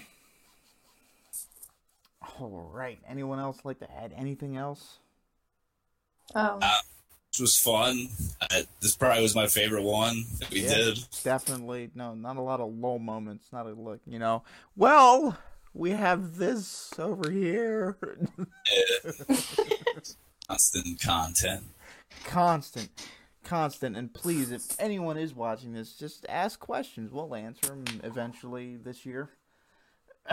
[2.39, 2.99] All right.
[3.07, 4.99] Anyone else like to add anything else?
[6.33, 6.59] um,
[7.35, 8.07] This was fun.
[8.39, 10.73] Uh, this probably was my favorite one that we Yeah.
[10.75, 10.99] did.
[11.21, 11.91] Definitely.
[11.93, 13.51] No, not a lot of low moments.
[13.51, 13.99] Not a look.
[14.07, 14.43] You know.
[14.77, 15.37] Well,
[15.73, 17.97] we have this over here.
[20.47, 21.63] Constant content.
[22.23, 22.89] constant
[23.43, 28.77] constant and please if anyone is watching this just ask questions we'll answer them eventually
[28.77, 29.29] this year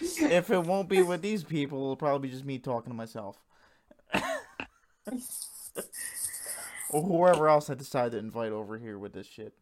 [0.00, 3.38] if it won't be with these people it'll probably be just me talking to myself
[6.90, 9.54] or whoever else i decide to invite over here with this shit.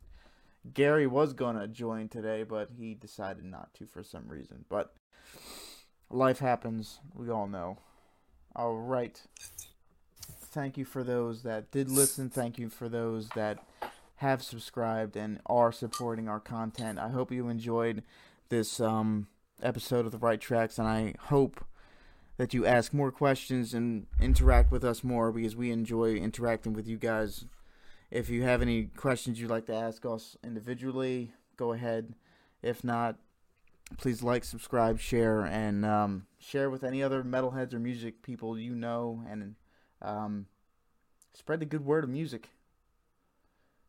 [0.74, 4.64] Gary was gonna join today but he decided not to for some reason.
[4.68, 4.94] But
[6.10, 7.00] life happens.
[7.14, 7.78] We all know.
[8.54, 9.20] All right.
[10.52, 12.28] Thank you for those that did listen.
[12.28, 13.58] Thank you for those that
[14.16, 16.98] have subscribed and are supporting our content.
[16.98, 18.02] I hope you enjoyed
[18.50, 19.28] this um,
[19.62, 21.64] episode of the Right Tracks, and I hope
[22.36, 26.86] that you ask more questions and interact with us more because we enjoy interacting with
[26.86, 27.44] you guys.
[28.10, 32.14] If you have any questions you'd like to ask us individually, go ahead.
[32.62, 33.16] If not,
[33.98, 38.74] please like, subscribe, share, and um, share with any other metalheads or music people you
[38.74, 39.54] know, and
[40.00, 40.46] um,
[41.34, 42.48] spread the good word of music.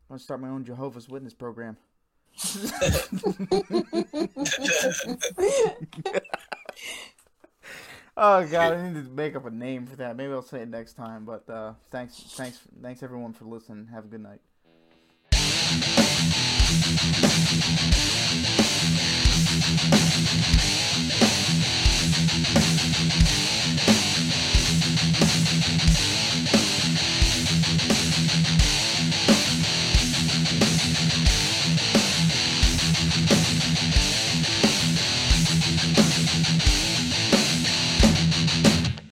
[0.08, 1.76] I'm gonna start my own Jehovah's Witness program.
[8.16, 10.16] oh god, I need to make up a name for that.
[10.16, 11.24] Maybe I'll say it next time.
[11.24, 13.88] But uh, thanks, thanks, thanks everyone for listening.
[13.92, 14.40] Have a good night.
[22.36, 22.83] Thank